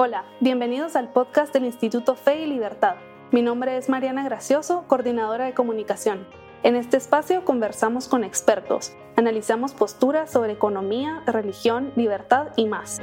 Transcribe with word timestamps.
Hola, 0.00 0.22
bienvenidos 0.38 0.94
al 0.94 1.08
podcast 1.08 1.52
del 1.52 1.64
Instituto 1.64 2.14
Fe 2.14 2.42
y 2.42 2.46
Libertad. 2.46 2.94
Mi 3.32 3.42
nombre 3.42 3.76
es 3.76 3.88
Mariana 3.88 4.22
Gracioso, 4.22 4.84
coordinadora 4.86 5.46
de 5.46 5.54
comunicación. 5.54 6.24
En 6.62 6.76
este 6.76 6.96
espacio 6.96 7.44
conversamos 7.44 8.06
con 8.06 8.22
expertos, 8.22 8.92
analizamos 9.16 9.74
posturas 9.74 10.30
sobre 10.30 10.52
economía, 10.52 11.24
religión, 11.26 11.90
libertad 11.96 12.50
y 12.54 12.66
más. 12.66 13.00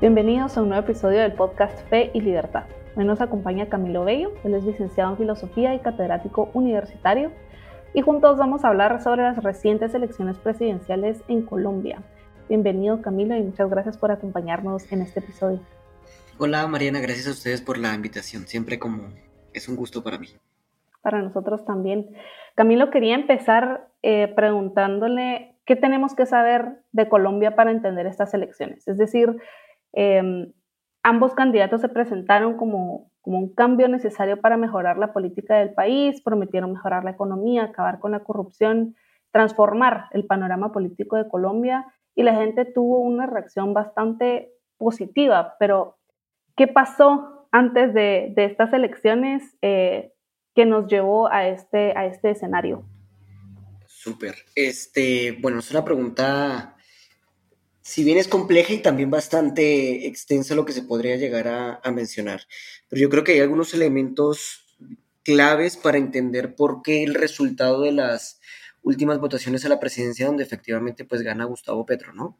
Bienvenidos 0.00 0.56
a 0.56 0.62
un 0.62 0.70
nuevo 0.70 0.82
episodio 0.82 1.20
del 1.20 1.34
podcast 1.34 1.88
Fe 1.88 2.10
y 2.14 2.20
Libertad. 2.20 2.64
Hoy 2.96 3.04
nos 3.04 3.20
acompaña 3.20 3.68
Camilo 3.68 4.04
Bello, 4.04 4.32
él 4.42 4.54
es 4.54 4.64
licenciado 4.64 5.12
en 5.12 5.18
Filosofía 5.18 5.72
y 5.76 5.78
catedrático 5.78 6.50
universitario 6.52 7.30
y 7.94 8.00
juntos 8.00 8.38
vamos 8.38 8.64
a 8.64 8.68
hablar 8.68 9.02
sobre 9.02 9.22
las 9.22 9.42
recientes 9.42 9.94
elecciones 9.94 10.38
presidenciales 10.38 11.22
en 11.28 11.42
Colombia. 11.42 12.02
Bienvenido 12.48 13.02
Camilo 13.02 13.36
y 13.36 13.42
muchas 13.42 13.68
gracias 13.68 13.98
por 13.98 14.10
acompañarnos 14.10 14.90
en 14.92 15.02
este 15.02 15.20
episodio. 15.20 15.60
Hola 16.38 16.66
Mariana, 16.66 17.00
gracias 17.00 17.28
a 17.28 17.32
ustedes 17.32 17.60
por 17.60 17.78
la 17.78 17.94
invitación, 17.94 18.46
siempre 18.46 18.78
como 18.78 19.08
es 19.52 19.68
un 19.68 19.76
gusto 19.76 20.02
para 20.02 20.18
mí. 20.18 20.28
Para 21.02 21.20
nosotros 21.20 21.64
también. 21.64 22.08
Camilo, 22.54 22.90
quería 22.90 23.14
empezar 23.14 23.88
eh, 24.02 24.32
preguntándole 24.34 25.56
qué 25.66 25.76
tenemos 25.76 26.14
que 26.14 26.26
saber 26.26 26.80
de 26.92 27.08
Colombia 27.08 27.54
para 27.54 27.70
entender 27.70 28.06
estas 28.06 28.32
elecciones. 28.34 28.88
Es 28.88 28.96
decir, 28.96 29.36
em, 29.92 30.52
ambos 31.02 31.34
candidatos 31.34 31.80
se 31.80 31.88
presentaron 31.88 32.56
como 32.56 33.12
como 33.22 33.38
un 33.38 33.54
cambio 33.54 33.88
necesario 33.88 34.40
para 34.40 34.56
mejorar 34.56 34.98
la 34.98 35.12
política 35.12 35.56
del 35.56 35.72
país, 35.72 36.20
prometieron 36.20 36.72
mejorar 36.72 37.04
la 37.04 37.12
economía, 37.12 37.64
acabar 37.64 38.00
con 38.00 38.10
la 38.10 38.24
corrupción, 38.24 38.96
transformar 39.30 40.06
el 40.10 40.26
panorama 40.26 40.72
político 40.72 41.16
de 41.16 41.28
Colombia 41.28 41.86
y 42.14 42.24
la 42.24 42.34
gente 42.34 42.64
tuvo 42.64 42.98
una 42.98 43.26
reacción 43.26 43.72
bastante 43.72 44.52
positiva, 44.76 45.56
pero 45.58 45.96
¿qué 46.56 46.66
pasó 46.66 47.46
antes 47.52 47.94
de, 47.94 48.34
estas 48.36 48.72
elecciones 48.72 49.56
eh, 49.62 50.12
que 50.54 50.66
nos 50.66 50.88
llevó 50.88 51.30
a 51.30 51.46
este, 51.46 51.96
a 51.96 52.06
este 52.06 52.30
escenario? 52.30 52.84
Súper. 53.86 54.34
Este, 54.56 55.38
bueno, 55.40 55.60
es 55.60 55.70
una 55.70 55.84
pregunta 55.84 56.71
si 57.82 58.04
bien 58.04 58.16
es 58.16 58.28
compleja 58.28 58.72
y 58.72 58.78
también 58.78 59.10
bastante 59.10 60.06
extensa 60.06 60.54
lo 60.54 60.64
que 60.64 60.72
se 60.72 60.82
podría 60.82 61.16
llegar 61.16 61.48
a, 61.48 61.90
mencionar, 61.90 62.42
pero 62.88 63.02
yo 63.02 63.10
creo 63.10 63.24
que 63.24 63.32
hay 63.32 63.40
algunos 63.40 63.74
elementos 63.74 64.64
claves 65.24 65.76
para 65.76 65.98
entender 65.98 66.54
por 66.54 66.82
qué 66.82 67.02
el 67.02 67.14
resultado 67.14 67.82
de 67.82 67.92
las 67.92 68.40
últimas 68.82 69.18
votaciones 69.18 69.64
a 69.64 69.68
la 69.68 69.80
presidencia 69.80 70.26
donde 70.26 70.42
efectivamente 70.42 71.04
pues 71.04 71.22
gana 71.22 71.44
Gustavo 71.44 71.86
Petro, 71.86 72.12
¿no? 72.12 72.38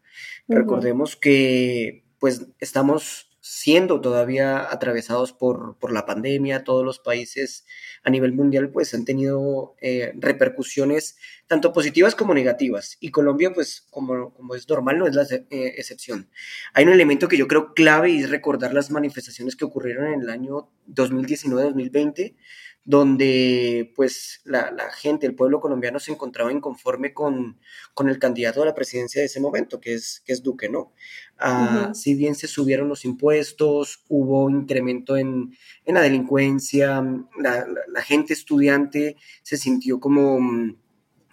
Recordemos 0.48 1.16
que 1.16 2.04
pues 2.18 2.46
estamos 2.58 3.31
siendo 3.44 4.00
todavía 4.00 4.72
atravesados 4.72 5.32
por, 5.32 5.76
por, 5.78 5.92
la 5.92 6.06
pandemia, 6.06 6.62
todos 6.62 6.84
los 6.84 7.00
países 7.00 7.66
a 8.04 8.10
nivel 8.10 8.32
mundial 8.32 8.70
pues 8.70 8.94
han 8.94 9.04
tenido 9.04 9.74
eh, 9.80 10.12
repercusiones 10.16 11.16
tanto 11.48 11.72
positivas 11.72 12.14
como 12.14 12.34
negativas 12.34 12.96
y 13.00 13.10
Colombia 13.10 13.52
pues 13.52 13.84
como, 13.90 14.32
como 14.32 14.54
es 14.54 14.68
normal 14.68 15.00
no 15.00 15.08
es 15.08 15.16
la 15.16 15.24
eh, 15.24 15.48
excepción. 15.50 16.30
Hay 16.72 16.84
un 16.84 16.92
elemento 16.92 17.26
que 17.26 17.36
yo 17.36 17.48
creo 17.48 17.74
clave 17.74 18.10
y 18.10 18.20
es 18.20 18.30
recordar 18.30 18.72
las 18.74 18.92
manifestaciones 18.92 19.56
que 19.56 19.64
ocurrieron 19.64 20.14
en 20.14 20.20
el 20.22 20.30
año 20.30 20.70
2019-2020 20.86 22.36
donde 22.84 23.92
pues 23.94 24.40
la, 24.44 24.74
gente, 24.96 25.26
el 25.26 25.36
pueblo 25.36 25.60
colombiano 25.60 26.00
se 26.00 26.10
encontraba 26.10 26.52
inconforme 26.52 27.14
con, 27.14 27.60
con, 27.94 28.08
el 28.08 28.18
candidato 28.18 28.62
a 28.62 28.66
la 28.66 28.74
presidencia 28.74 29.20
de 29.20 29.26
ese 29.26 29.40
momento, 29.40 29.80
que 29.80 29.94
es, 29.94 30.20
que 30.24 30.32
es 30.32 30.42
Duque, 30.42 30.68
¿no? 30.68 30.92
Ah, 31.38 31.92
si 31.94 32.14
bien 32.14 32.34
se 32.34 32.48
subieron 32.48 32.88
los 32.88 33.04
impuestos, 33.04 34.04
hubo 34.08 34.50
incremento 34.50 35.16
en, 35.16 35.56
la 35.86 36.00
delincuencia, 36.00 37.04
la, 37.38 38.02
gente 38.02 38.32
estudiante 38.32 39.16
se 39.42 39.56
sintió 39.56 40.00
como, 40.00 40.40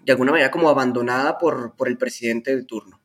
de 0.03 0.11
alguna 0.11 0.31
manera, 0.31 0.51
como 0.51 0.69
abandonada 0.69 1.37
por, 1.39 1.75
por 1.75 1.87
el 1.87 1.97
presidente 1.97 2.55
de 2.55 2.63
turno. 2.63 3.01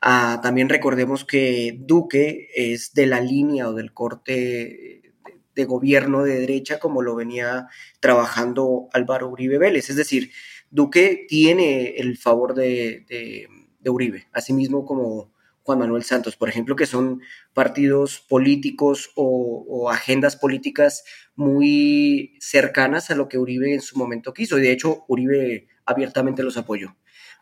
Ah, 0.00 0.40
también 0.42 0.68
recordemos 0.68 1.24
que 1.24 1.76
Duque 1.78 2.48
es 2.54 2.92
de 2.92 3.06
la 3.06 3.20
línea 3.20 3.68
o 3.68 3.72
del 3.72 3.92
corte 3.92 5.11
de 5.54 5.64
gobierno 5.64 6.22
de 6.24 6.40
derecha 6.40 6.78
como 6.78 7.02
lo 7.02 7.14
venía 7.14 7.68
trabajando 8.00 8.88
Álvaro 8.92 9.28
Uribe 9.28 9.58
Vélez. 9.58 9.90
Es 9.90 9.96
decir, 9.96 10.30
Duque 10.70 11.26
tiene 11.28 11.96
el 11.96 12.16
favor 12.16 12.54
de, 12.54 13.04
de, 13.08 13.90
Uribe, 13.90 14.28
asimismo 14.32 14.86
como 14.86 15.32
Juan 15.64 15.78
Manuel 15.78 16.02
Santos, 16.02 16.36
por 16.36 16.48
ejemplo, 16.48 16.76
que 16.76 16.86
son 16.86 17.20
partidos 17.52 18.20
políticos 18.20 19.10
o, 19.14 19.90
agendas 19.90 20.36
políticas 20.36 21.04
muy 21.34 22.36
cercanas 22.40 23.10
a 23.10 23.14
lo 23.14 23.28
que 23.28 23.38
Uribe 23.38 23.74
en 23.74 23.82
su 23.82 23.98
momento 23.98 24.32
quiso. 24.32 24.58
Y 24.58 24.62
de 24.62 24.72
hecho, 24.72 25.04
Uribe 25.08 25.68
abiertamente 25.84 26.42
los 26.42 26.56
apoyó. 26.56 26.96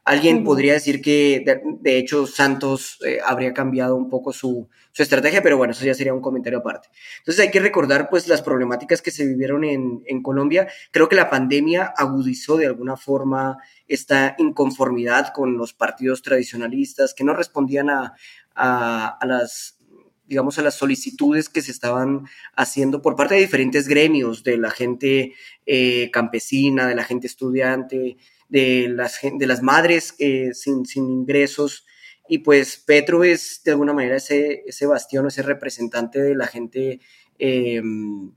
Alguien 0.05 0.45
podría 0.45 0.73
decir 0.73 1.03
que, 1.03 1.45
de, 1.81 1.99
hecho, 1.99 2.27
Santos 2.27 2.99
eh, 3.07 3.19
habría 3.25 3.53
cambiado 3.53 3.97
un 3.97 4.09
poco 4.09 4.33
su, 4.33 4.69
estrategia, 4.97 5.43
pero 5.43 5.57
bueno, 5.57 5.73
eso 5.73 5.85
ya 5.85 5.95
sería 5.95 6.13
un 6.13 6.21
comentario 6.21 6.59
aparte. 6.59 6.89
Entonces 7.19 7.43
hay 7.43 7.51
que 7.51 7.61
recordar, 7.61 8.11
pues, 8.11 8.29
las 8.29 8.43
problemáticas 8.43 9.01
que 9.01 9.11
se 9.11 9.27
vivieron 9.27 9.65
en, 9.65 10.23
Colombia. 10.23 10.69
Creo 10.91 11.09
que 11.09 11.17
la 11.17 11.31
pandemia 11.31 11.95
agudizó 11.97 12.57
de 12.57 12.67
alguna 12.67 12.97
forma 12.97 13.59
esta 13.89 14.35
inconformidad 14.39 15.33
con 15.33 15.57
los 15.57 15.73
partidos 15.73 16.23
tradicionalistas 16.23 17.15
que 17.15 17.25
no 17.25 17.33
respondían 17.35 17.89
a, 17.91 19.19
las 19.23 19.79
digamos, 20.27 20.59
a 20.59 20.63
las 20.63 20.75
solicitudes 20.75 21.49
que 21.49 21.63
se 21.63 21.73
estaban 21.73 22.27
haciendo 22.55 23.03
por 23.03 23.17
parte 23.17 23.35
de 23.35 23.41
diferentes 23.41 23.89
gremios, 23.89 24.45
de 24.45 24.59
la 24.59 24.71
gente 24.71 25.35
eh, 25.67 26.11
campesina, 26.13 26.87
de 26.87 26.95
la 26.95 27.05
gente 27.05 27.27
estudiante, 27.27 28.17
de 28.51 28.89
las, 28.89 29.21
de 29.23 29.47
las 29.47 29.63
madres 29.63 30.15
eh, 30.19 30.51
sin, 30.53 30.85
ingresos. 30.95 31.87
Y 32.29 32.39
pues 32.39 32.77
Petro 32.77 33.25
es 33.25 33.63
de 33.65 33.73
alguna 33.73 33.93
manera 33.93 34.17
ese, 34.17 34.63
ese 34.67 34.87
bastión, 34.87 35.27
ese 35.27 35.43
representante 35.43 36.21
de 36.21 36.35
la 36.35 36.47
gente 36.47 37.01
em, 37.39 38.33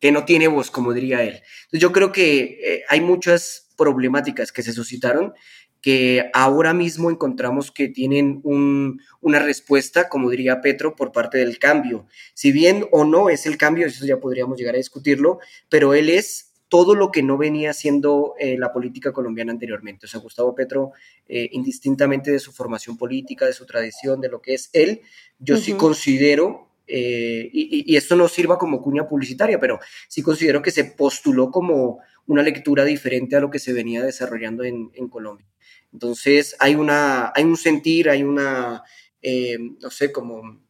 que 0.00 0.12
no 0.12 0.24
tiene 0.24 0.48
voz, 0.48 0.70
como 0.70 0.92
diría 0.92 1.22
él. 1.22 1.42
Entonces 1.64 1.80
yo 1.80 1.92
creo 1.92 2.12
que 2.12 2.58
eh, 2.62 2.82
hay 2.88 3.00
muchas 3.00 3.70
problemáticas 3.76 4.52
que 4.52 4.62
se 4.62 4.72
suscitaron 4.72 5.32
que 5.80 6.30
ahora 6.32 6.72
mismo 6.72 7.10
encontramos 7.10 7.72
que 7.72 7.88
tienen 7.88 8.40
una 8.44 9.40
respuesta, 9.40 10.08
como 10.08 10.30
diría 10.30 10.60
Petro, 10.60 10.94
por 10.94 11.10
parte 11.10 11.38
del 11.38 11.58
cambio. 11.58 12.06
Si 12.34 12.52
bien 12.52 12.86
o 12.92 13.04
no 13.04 13.28
es 13.28 13.46
el 13.46 13.58
cambio, 13.58 13.88
eso 13.88 14.06
ya 14.06 14.20
podríamos 14.20 14.56
llegar 14.56 14.76
a 14.76 14.78
discutirlo, 14.78 15.40
pero 15.68 15.92
él 15.92 16.08
es 16.08 16.51
todo 16.72 16.94
lo 16.94 17.10
que 17.10 17.22
no 17.22 17.36
venía 17.36 17.74
siendo 17.74 18.34
eh, 18.38 18.56
la 18.56 18.72
política 18.72 19.12
colombiana 19.12 19.52
anteriormente. 19.52 20.06
O 20.06 20.08
sea, 20.08 20.20
Gustavo 20.20 20.54
Petro, 20.54 20.92
eh, 21.28 21.50
indistintamente 21.52 22.30
de 22.30 22.38
su 22.38 22.50
formación 22.50 22.96
política, 22.96 23.44
de 23.44 23.52
su 23.52 23.66
tradición, 23.66 24.22
de 24.22 24.30
lo 24.30 24.40
que 24.40 24.54
es 24.54 24.70
él, 24.72 25.02
yo 25.38 25.58
sí 25.58 25.74
considero, 25.74 26.70
eh, 26.86 27.50
y, 27.52 27.94
esto 27.94 28.16
no 28.16 28.26
sirva 28.26 28.56
como 28.56 28.80
cuña 28.80 29.06
publicitaria, 29.06 29.60
pero 29.60 29.80
sí 30.08 30.22
considero 30.22 30.62
que 30.62 30.70
se 30.70 30.84
postuló 30.84 31.50
como 31.50 31.98
una 32.26 32.42
lectura 32.42 32.86
diferente 32.86 33.36
a 33.36 33.40
lo 33.40 33.50
que 33.50 33.58
se 33.58 33.74
venía 33.74 34.02
desarrollando 34.02 34.64
en, 34.64 34.88
Colombia. 35.10 35.46
Entonces, 35.92 36.56
hay, 36.58 36.74
una, 36.74 37.32
hay 37.34 37.44
un 37.44 37.58
sentir, 37.58 38.08
hay 38.08 38.22
una, 38.22 38.82
no 39.22 39.90
sé, 39.90 40.10
como 40.10 40.61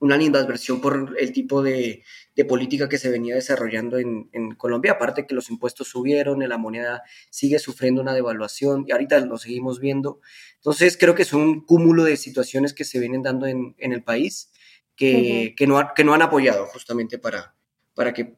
una 0.00 0.16
linda 0.16 0.40
adversión 0.40 0.80
por 0.80 1.16
el 1.18 1.32
tipo 1.32 1.62
de, 1.62 2.04
política 2.48 2.88
que 2.88 2.98
se 2.98 3.10
venía 3.10 3.34
desarrollando 3.34 3.98
en, 3.98 4.54
Colombia, 4.56 4.92
aparte 4.92 5.26
que 5.26 5.34
los 5.34 5.50
impuestos 5.50 5.88
subieron, 5.88 6.48
la 6.48 6.58
moneda 6.58 7.02
sigue 7.30 7.58
sufriendo 7.58 8.00
una 8.00 8.14
devaluación 8.14 8.84
y 8.86 8.92
ahorita 8.92 9.18
lo 9.20 9.38
seguimos 9.38 9.80
viendo. 9.80 10.20
Entonces 10.56 10.96
creo 10.96 11.14
que 11.14 11.22
es 11.22 11.32
un 11.32 11.64
cúmulo 11.64 12.04
de 12.04 12.16
situaciones 12.16 12.74
que 12.74 12.84
se 12.84 13.00
vienen 13.00 13.22
dando 13.22 13.46
en, 13.46 13.74
el 13.78 14.04
país 14.04 14.52
que, 14.94 15.54
que, 15.56 15.66
no, 15.66 15.80
que 15.96 16.04
no 16.04 16.14
han 16.14 16.22
apoyado 16.22 16.66
justamente 16.66 17.18
para, 17.18 17.54
para 17.94 18.12
que 18.12 18.36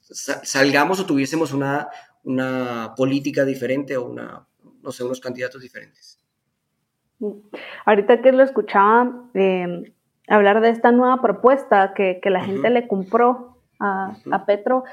salgamos 0.00 1.00
o 1.00 1.06
tuviésemos 1.06 1.52
una, 1.52 1.88
una 2.22 2.94
política 2.96 3.44
diferente 3.44 3.96
o 3.96 4.06
una, 4.06 4.46
no 4.82 4.92
sé, 4.92 5.04
unos 5.04 5.20
candidatos 5.20 5.60
diferentes. 5.62 6.18
Ahorita 7.84 8.22
que 8.22 8.32
lo 8.32 8.42
escuchaba, 8.42 9.28
eh, 9.34 9.92
hablar 10.30 10.60
de 10.60 10.70
esta 10.70 10.92
nueva 10.92 11.20
propuesta 11.20 11.92
que, 11.94 12.20
la 12.24 12.42
gente 12.42 12.70
le 12.70 12.86
compró 12.86 13.56
a, 13.78 14.14
Petro, 14.46 14.84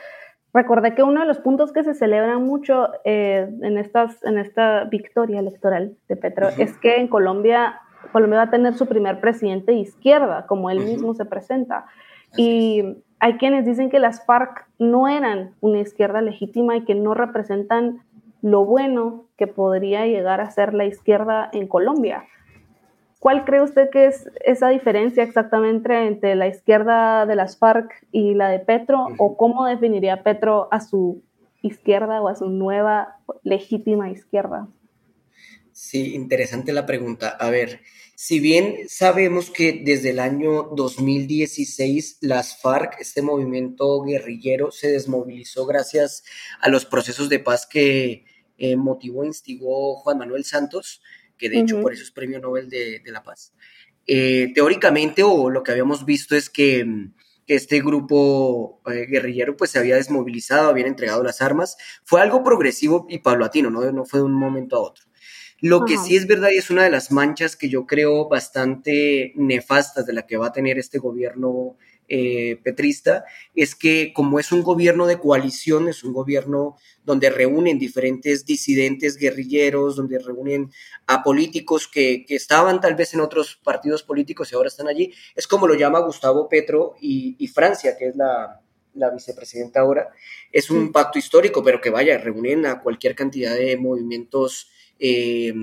recordé 0.54 0.96
que 0.96 1.04
uno 1.04 1.22
de 1.22 1.28
los 1.28 1.40
puntos 1.40 1.72
que 1.72 1.84
se 1.84 1.94
celebran 1.94 2.44
mucho 2.44 2.90
eh, 3.06 3.50
en, 3.62 3.78
estas, 3.78 4.24
en 4.24 4.38
esta 4.38 4.86
victoria 4.86 5.40
electoral 5.40 5.96
de 6.08 6.16
Petro 6.16 6.50
es 6.58 6.78
que 6.78 6.98
en 6.98 7.08
Colombia, 7.08 7.82
Colombia 8.12 8.40
va 8.40 8.46
a 8.46 8.52
tener 8.52 8.74
su 8.74 8.88
primer 8.88 9.20
presidente 9.20 9.72
de 9.72 9.80
izquierda, 9.80 10.46
como 10.48 10.70
él 10.70 10.80
mismo 10.80 11.14
se 11.14 11.26
presenta. 11.26 11.86
y 12.36 13.04
hay 13.20 13.38
quienes 13.38 13.66
dicen 13.66 13.90
que 13.90 14.00
las 14.00 14.26
FARC 14.26 14.68
no 14.78 15.08
eran 15.08 15.56
una 15.60 15.80
izquierda 15.80 16.22
legítima 16.22 16.76
y 16.78 16.86
que 16.86 16.94
no 16.94 17.14
representan 17.14 18.04
lo 18.42 18.66
bueno 18.66 19.26
que 19.38 19.48
podría 19.48 20.06
llegar 20.06 20.40
a 20.40 20.52
ser 20.52 20.74
la 20.74 20.86
izquierda 20.86 21.50
en 21.52 21.68
Colombia. 21.68 22.26
¿Cuál 23.20 23.46
cree 23.46 23.62
usted 23.62 23.90
que 23.90 24.06
es 24.06 24.30
esa 24.46 24.70
diferencia 24.70 25.24
exactamente 25.24 26.08
entre 26.08 26.36
la 26.36 26.48
izquierda 26.48 27.26
de 27.26 27.36
las 27.36 27.58
FARC 27.58 27.92
y 28.12 28.36
la 28.36 28.50
de 28.50 28.60
Petro? 28.60 29.08
¿O 29.18 29.38
cómo 29.38 29.66
definiría 29.66 30.24
Petro 30.24 30.68
a 30.72 30.80
su 30.80 31.24
izquierda 31.62 32.22
o 32.22 32.28
a 32.28 32.36
su 32.36 32.50
nueva 32.50 33.18
legítima 33.44 34.12
izquierda? 34.12 34.68
Sí, 35.72 36.16
interesante 36.16 36.74
la 36.74 36.86
pregunta. 36.86 37.30
A 37.30 37.50
ver, 37.50 37.82
si 38.16 38.40
bien 38.40 38.78
sabemos 38.88 39.52
que 39.52 39.82
desde 39.86 40.10
el 40.12 40.20
año 40.20 40.70
2016 40.76 42.18
las 42.22 42.60
FARC, 42.60 43.00
este 43.00 43.22
movimiento 43.22 44.02
guerrillero, 44.02 44.72
se 44.72 44.92
desmovilizó 44.92 45.68
gracias 45.68 46.24
a 46.60 46.70
los 46.70 46.86
procesos 46.86 47.30
de 47.30 47.40
paz 47.40 47.68
que 47.68 48.26
eh, 48.58 48.76
motivó 48.76 49.24
e 49.24 49.28
instigó 49.28 49.98
Juan 49.98 50.18
Manuel 50.18 50.46
Santos, 50.46 51.02
que 51.38 51.50
de 51.50 51.60
hecho 51.60 51.82
por 51.82 51.94
eso 51.94 52.04
es 52.04 52.12
Premio 52.12 52.40
Nobel 52.40 52.70
de, 52.70 53.02
la 53.06 53.24
Paz. 53.24 53.54
Eh, 54.06 54.52
teóricamente, 54.54 55.24
o 55.24 55.50
lo 55.50 55.64
que 55.64 55.72
habíamos 55.72 56.06
visto 56.06 56.36
es 56.36 56.50
que, 56.50 56.86
este 57.48 57.80
grupo 57.80 58.82
eh, 58.92 59.06
guerrillero 59.10 59.56
pues 59.56 59.72
se 59.72 59.80
había 59.80 59.96
desmovilizado, 59.96 60.68
habían 60.68 60.88
entregado 60.88 61.24
las 61.24 61.42
armas. 61.42 61.78
Fue 62.04 62.20
algo 62.20 62.44
progresivo 62.44 63.08
y 63.10 63.20
paulatino, 63.20 63.70
no, 63.70 63.90
no 63.90 64.04
fue 64.04 64.20
de 64.20 64.26
un 64.26 64.34
momento 64.34 64.76
a 64.76 64.82
otro. 64.82 65.06
Lo 65.60 65.86
que 65.86 65.98
sí 65.98 66.16
es 66.16 66.28
verdad 66.28 66.50
y 66.54 66.58
es 66.58 66.70
una 66.70 66.84
de 66.84 66.92
las 66.92 67.12
manchas 67.12 67.56
que 67.56 67.70
yo 67.70 67.88
creo 67.88 68.28
bastante 68.28 69.34
nefastas 69.36 70.06
de 70.06 70.14
la 70.14 70.28
que 70.28 70.38
va 70.38 70.48
a 70.48 70.52
tener 70.52 70.78
este 70.78 71.00
gobierno 71.00 71.78
eh, 72.10 72.60
petrista, 72.64 73.26
es 73.54 73.76
que 73.76 74.14
como 74.14 74.40
es 74.40 74.52
un 74.52 74.64
gobierno 74.64 75.08
de 75.08 75.20
coalición, 75.20 75.90
es 75.90 76.04
un 76.04 76.14
gobierno 76.14 76.78
donde 77.04 77.30
reúnen 77.30 77.80
diferentes 77.80 78.46
disidentes 78.46 79.18
guerrilleros, 79.18 79.96
donde 79.96 80.20
reúnen 80.20 80.72
a 81.06 81.24
políticos 81.24 81.88
que, 81.88 82.26
estaban 82.30 82.82
tal 82.82 82.96
vez 82.96 83.14
en 83.14 83.20
otros 83.20 83.60
partidos 83.64 84.04
políticos 84.04 84.52
y 84.52 84.56
ahora 84.56 84.70
están 84.70 84.88
allí, 84.88 85.14
es 85.36 85.48
como 85.48 85.68
lo 85.68 85.76
llama 85.76 86.00
Gustavo 86.00 86.48
Petro 86.48 86.96
y, 87.02 87.48
Francia, 87.48 87.98
que 87.98 88.08
es 88.08 88.16
la, 88.16 88.62
vicepresidenta 89.14 89.82
ahora, 89.82 90.10
es 90.52 90.70
un 90.70 90.92
pacto 90.92 91.20
histórico, 91.20 91.64
pero 91.64 91.82
que 91.82 91.90
vaya, 91.90 92.18
reúnen 92.18 92.66
a 92.66 92.82
cualquier 92.82 93.16
cantidad 93.16 93.56
de 93.56 93.78
movimientos 93.78 94.70
eh, 95.00 95.54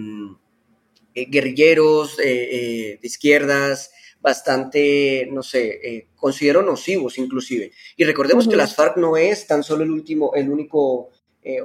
guerrilleros 1.14 2.19
eh, 2.19 2.25
eh, 2.25 2.99
de 3.00 3.06
izquierdas, 3.06 3.93
bastante, 4.25 5.29
no 5.31 5.43
sé, 5.43 6.09
considero 6.17 6.62
nocivos 6.62 7.19
inclusive. 7.19 7.73
Y 7.94 8.05
recordemos 8.05 8.49
que 8.49 8.56
las 8.56 8.75
FARC 8.75 8.97
no 8.97 9.19
es 9.19 9.47
tan 9.47 9.62
solo 9.62 9.85
el 9.85 9.91
último, 9.91 10.32
el 10.35 10.49
único, 10.49 11.11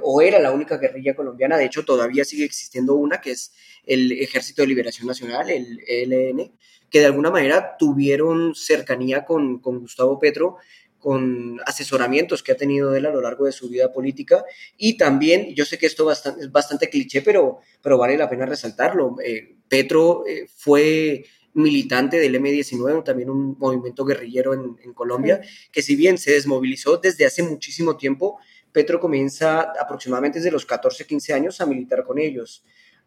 o 0.02 0.20
era 0.20 0.38
la 0.38 0.52
única 0.52 0.76
guerrilla 0.76 1.16
colombiana, 1.16 1.56
de 1.56 1.64
hecho 1.64 1.86
todavía 1.86 2.22
sigue 2.26 2.44
existiendo 2.44 2.96
una, 2.96 3.22
que 3.22 3.30
es 3.30 3.54
el 3.86 4.12
Ejército 4.12 4.60
de 4.60 4.68
Liberación 4.68 5.06
Nacional, 5.06 5.48
el 5.48 5.80
ELN, 5.88 6.52
que 6.90 7.00
de 7.00 7.06
alguna 7.06 7.30
manera 7.30 7.76
tuvieron 7.78 8.54
cercanía 8.54 9.24
con, 9.24 9.60
con 9.60 9.80
Gustavo 9.80 10.18
Petro 10.18 10.58
con 11.00 11.58
asesoramientos 11.64 12.42
que 12.42 12.52
ha 12.52 12.56
tenido 12.56 12.94
él 12.94 13.06
a 13.06 13.10
lo 13.10 13.22
largo 13.22 13.46
de 13.46 13.52
su 13.52 13.68
vida 13.68 13.90
política 13.90 14.44
y 14.76 14.98
también, 14.98 15.54
yo 15.54 15.64
sé 15.64 15.78
que 15.78 15.86
esto 15.86 16.10
es 16.12 16.52
bastante 16.52 16.90
cliché, 16.90 17.22
pero, 17.22 17.60
pero 17.82 17.96
vale 17.96 18.18
la 18.18 18.28
pena 18.28 18.44
resaltarlo. 18.44 19.16
Eh, 19.24 19.56
Petro 19.66 20.24
eh, 20.26 20.46
fue 20.54 21.24
militante 21.54 22.18
del 22.18 22.34
M19, 22.36 23.04
también 23.04 23.30
un 23.30 23.56
movimiento 23.58 24.04
guerrillero 24.04 24.54
en, 24.54 24.92
Colombia, 24.94 25.40
que 25.72 25.82
si 25.82 25.96
bien 25.96 26.18
se 26.18 26.32
desmovilizó 26.32 26.98
desde 26.98 27.26
hace 27.26 27.42
muchísimo 27.42 27.96
tiempo, 27.96 28.38
Petro 28.72 29.00
comienza 29.00 29.72
aproximadamente 29.80 30.38
desde 30.38 30.50
los 30.50 30.66
14, 30.66 31.06
15 31.06 31.32
años 31.32 31.60
a 31.60 31.66
militar 31.66 32.04
con 32.04 32.18
ellos. 32.18 32.64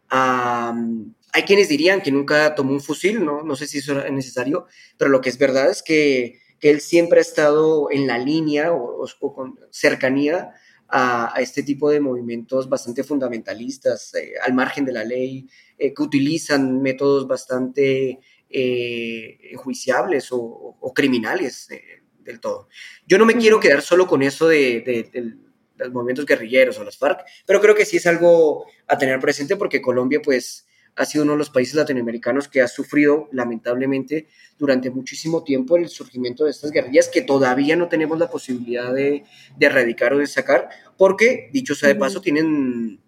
hay 0.09 1.43
quienes 1.45 1.69
dirían 1.69 2.01
que 2.01 2.11
nunca 2.11 2.53
tomó 2.55 2.73
un 2.73 2.81
fusil, 2.81 3.23
¿no? 3.23 3.43
no 3.43 3.55
sé 3.55 3.67
si 3.67 3.79
eso 3.79 3.99
es 3.99 4.11
necesario, 4.11 4.65
pero 4.97 5.09
lo 5.09 5.21
que 5.21 5.29
es 5.29 5.37
verdad 5.37 5.69
es 5.69 5.81
que 5.81 6.43
que 6.63 6.69
él 6.69 6.79
siempre 6.79 7.19
ha 7.19 7.21
estado 7.21 7.91
en 7.91 8.07
la 8.07 8.17
línea 8.17 8.71
o, 8.71 9.05
con 9.35 9.59
cercanía 9.69 10.53
a, 10.87 11.33
este 11.39 11.61
tipo 11.61 11.89
de 11.89 11.99
movimientos 11.99 12.69
bastante 12.69 13.03
fundamentalistas, 13.03 14.15
eh, 14.15 14.31
al 14.41 14.53
margen 14.53 14.85
de 14.85 14.93
la 14.93 15.03
ley, 15.03 15.45
eh, 15.77 15.93
que 15.93 16.01
utilizan 16.01 16.81
métodos 16.81 17.27
bastante 17.27 18.21
eh, 18.53 19.39
enjuiciables 19.51 20.27
o, 20.31 20.93
criminales 20.93 21.67
del 22.19 22.39
todo. 22.39 22.69
Yo 23.07 23.17
no 23.17 23.25
me 23.25 23.35
quiero 23.35 23.59
quedar 23.59 23.81
solo 23.81 24.05
con 24.05 24.21
eso 24.21 24.47
de, 24.47 24.81
de, 25.11 25.35
los 25.77 25.91
movimientos 25.91 26.25
guerrilleros 26.25 26.77
o 26.77 26.83
las 26.83 26.97
FARC, 26.97 27.25
pero 27.45 27.59
creo 27.59 27.73
que 27.73 27.85
sí 27.85 27.97
es 27.97 28.05
algo 28.05 28.65
a 28.87 28.97
tener 28.97 29.19
presente 29.19 29.55
porque 29.55 29.81
Colombia, 29.81 30.21
pues, 30.23 30.67
ha 30.95 31.05
sido 31.05 31.23
uno 31.23 31.33
de 31.33 31.39
los 31.39 31.49
países 31.49 31.75
latinoamericanos 31.75 32.47
que 32.47 32.61
ha 32.61 32.67
sufrido 32.67 33.27
lamentablemente 33.31 34.27
durante 34.57 34.91
muchísimo 34.91 35.43
tiempo 35.43 35.75
el 35.75 35.89
surgimiento 35.89 36.45
de 36.45 36.51
estas 36.51 36.71
guerrillas 36.71 37.09
que 37.09 37.21
todavía 37.21 37.75
no 37.75 37.87
tenemos 37.87 38.19
la 38.19 38.29
posibilidad 38.29 38.93
de, 38.93 39.23
erradicar 39.59 40.13
o 40.13 40.19
de 40.19 40.27
sacar, 40.27 40.69
porque, 40.97 41.49
dicho 41.51 41.73
sea 41.73 41.89
de 41.89 41.95
paso, 41.95 42.21
tienen, 42.21 42.99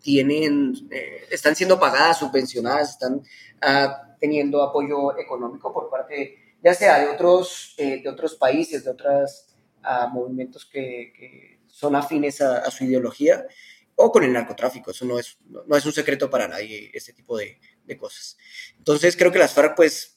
tienen 0.00 0.88
eh, 0.90 1.26
están 1.30 1.56
siendo 1.56 1.78
pagadas, 1.78 2.18
subvencionadas, 2.18 2.90
están 2.90 3.22
ah, 3.60 4.14
teniendo 4.20 4.62
apoyo 4.62 5.18
económico 5.18 5.72
por 5.72 5.90
parte, 5.90 6.54
ya 6.62 6.74
sea 6.74 6.98
de 7.00 7.08
otros, 7.08 7.74
eh, 7.78 8.02
de 8.02 8.08
otros 8.08 8.34
países, 8.34 8.84
de 8.84 8.90
otros 8.90 9.46
ah, 9.82 10.08
movimientos 10.12 10.66
que, 10.66 11.58
son 11.66 11.94
afines 11.94 12.40
a 12.40 12.68
su 12.72 12.82
ideología 12.82 13.46
o 13.94 14.10
con 14.10 14.24
el 14.24 14.32
narcotráfico. 14.32 14.90
Eso 14.90 15.04
no 15.04 15.16
es, 15.16 15.38
no, 15.48 15.76
es 15.76 15.86
un 15.86 15.92
secreto 15.92 16.28
para 16.28 16.48
nadie, 16.48 16.90
ese 16.92 17.12
tipo 17.12 17.36
de, 17.36 17.56
cosas. 17.96 18.36
Entonces 18.78 19.16
creo 19.16 19.30
que 19.30 19.38
las 19.38 19.54
FARC, 19.54 19.76
pues, 19.76 20.16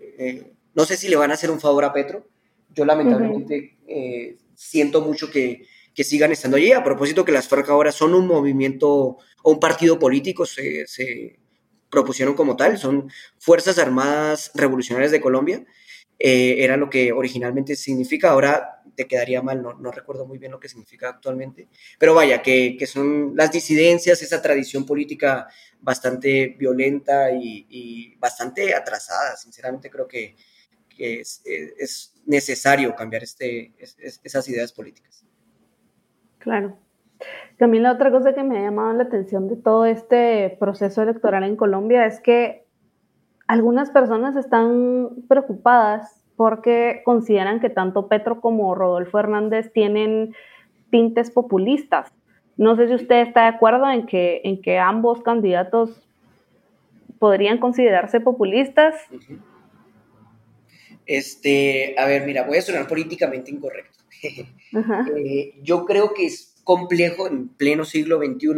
eh, 0.00 0.54
no 0.74 0.86
sé 0.86 0.96
si 0.96 1.08
le 1.08 1.16
van 1.16 1.30
a 1.30 1.34
hacer 1.34 1.50
un 1.50 1.60
favor 1.60 1.84
a 1.84 1.92
Petro. 1.92 2.26
Yo 2.70 2.86
lamentablemente 2.86 3.76
siento 4.54 5.02
mucho 5.02 5.30
que, 5.30 5.66
sigan 5.96 6.32
estando 6.32 6.56
allí. 6.56 6.72
A 6.72 6.84
propósito 6.84 7.24
que 7.24 7.32
las 7.32 7.48
FARC 7.48 7.68
ahora 7.68 7.92
son 7.92 8.14
un 8.14 8.26
movimiento 8.26 8.90
o 9.42 9.50
un 9.52 9.60
partido 9.60 9.98
político, 9.98 10.46
se, 10.46 10.86
se 10.86 11.38
propusieron 11.90 12.34
como 12.34 12.56
tal, 12.56 12.78
son 12.78 13.10
Fuerzas 13.38 13.78
Armadas 13.78 14.50
Revolucionarias 14.54 15.12
de 15.12 15.20
Colombia. 15.20 15.64
Eh, 16.24 16.62
era 16.62 16.76
lo 16.76 16.88
que 16.88 17.12
originalmente 17.12 17.74
significa. 17.74 18.30
Ahora 18.30 18.82
te 18.94 19.08
quedaría 19.08 19.42
mal, 19.42 19.60
no, 19.62 19.90
recuerdo 19.90 20.24
muy 20.24 20.38
bien 20.38 20.52
lo 20.52 20.60
que 20.60 20.68
significa 20.68 21.08
actualmente, 21.08 21.68
pero 21.98 22.14
vaya, 22.14 22.42
que, 22.42 22.78
son 22.86 23.34
las 23.34 23.50
disidencias, 23.50 24.22
esa 24.22 24.40
tradición 24.40 24.86
política 24.86 25.48
bastante 25.80 26.54
violenta 26.58 27.32
y, 27.32 28.14
bastante 28.18 28.74
atrasada. 28.74 29.36
Sinceramente 29.36 29.90
creo 29.90 30.06
que, 30.06 30.36
es, 30.96 31.42
necesario 32.24 32.94
cambiar 32.94 33.24
este, 33.24 33.74
esas 34.22 34.48
ideas 34.48 34.72
políticas. 34.72 35.24
Claro. 36.42 36.76
También 37.56 37.84
la 37.84 37.92
otra 37.92 38.10
cosa 38.10 38.34
que 38.34 38.42
me 38.42 38.58
ha 38.58 38.62
llamado 38.62 38.92
la 38.94 39.04
atención 39.04 39.48
de 39.48 39.56
todo 39.56 39.86
este 39.86 40.56
proceso 40.58 41.02
electoral 41.02 41.44
en 41.44 41.56
Colombia 41.56 42.04
es 42.04 42.20
que 42.20 42.64
algunas 43.46 43.90
personas 43.90 44.34
están 44.34 45.10
preocupadas 45.28 46.24
porque 46.36 47.02
consideran 47.04 47.60
que 47.60 47.70
tanto 47.70 48.08
Petro 48.08 48.40
como 48.40 48.74
Rodolfo 48.74 49.20
Hernández 49.20 49.72
tienen 49.72 50.34
tintes 50.90 51.30
populistas. 51.30 52.12
No 52.56 52.74
sé 52.74 52.88
si 52.88 52.94
usted 52.94 53.20
está 53.20 53.42
de 53.42 53.48
acuerdo 53.48 53.88
en 53.88 54.06
que, 54.06 54.40
en 54.42 54.60
que 54.60 54.78
ambos 54.78 55.22
candidatos 55.22 56.08
podrían 57.20 57.58
considerarse 57.58 58.18
populistas. 58.20 58.96
Este, 61.06 61.94
a 61.96 62.06
ver, 62.06 62.26
mira, 62.26 62.44
voy 62.44 62.58
a 62.58 62.62
sonar 62.62 62.88
políticamente 62.88 63.50
incorrecto. 63.52 64.01
Eh, 65.16 65.54
yo 65.62 65.84
creo 65.84 66.14
que 66.14 66.24
es 66.26 66.54
complejo 66.64 67.26
en 67.26 67.48
pleno 67.48 67.84
siglo 67.84 68.18
XXI 68.18 68.48